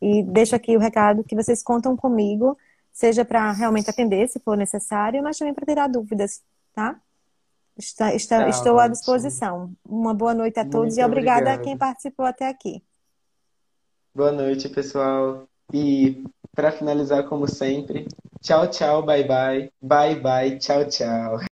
E 0.00 0.22
deixo 0.24 0.56
aqui 0.56 0.76
o 0.76 0.80
recado 0.80 1.22
que 1.22 1.36
vocês 1.36 1.62
contam 1.62 1.96
comigo, 1.96 2.58
seja 2.92 3.24
para 3.24 3.52
realmente 3.52 3.88
atender, 3.88 4.28
se 4.28 4.40
for 4.40 4.56
necessário, 4.56 5.22
mas 5.22 5.38
também 5.38 5.54
para 5.54 5.64
tirar 5.64 5.86
dúvidas, 5.86 6.42
tá? 6.74 7.00
Está, 7.78 8.14
está, 8.14 8.38
tá, 8.40 8.48
estou 8.48 8.78
à 8.78 8.88
disposição. 8.88 9.72
Uma 9.88 10.12
boa 10.12 10.34
noite 10.34 10.58
a 10.58 10.64
todos 10.64 10.96
Muito 10.96 11.00
e 11.00 11.04
obrigada 11.04 11.40
obrigado. 11.42 11.60
a 11.60 11.64
quem 11.64 11.78
participou 11.78 12.26
até 12.26 12.48
aqui. 12.48 12.82
Boa 14.14 14.32
noite, 14.32 14.68
pessoal. 14.68 15.48
E 15.72 16.30
para 16.54 16.72
finalizar, 16.72 17.24
como 17.28 17.46
sempre, 17.48 18.06
tchau, 18.42 18.68
tchau, 18.70 19.02
bye, 19.04 19.24
bye. 19.24 19.72
Bye, 19.82 20.20
bye, 20.20 20.58
tchau, 20.58 20.84
tchau. 20.88 21.51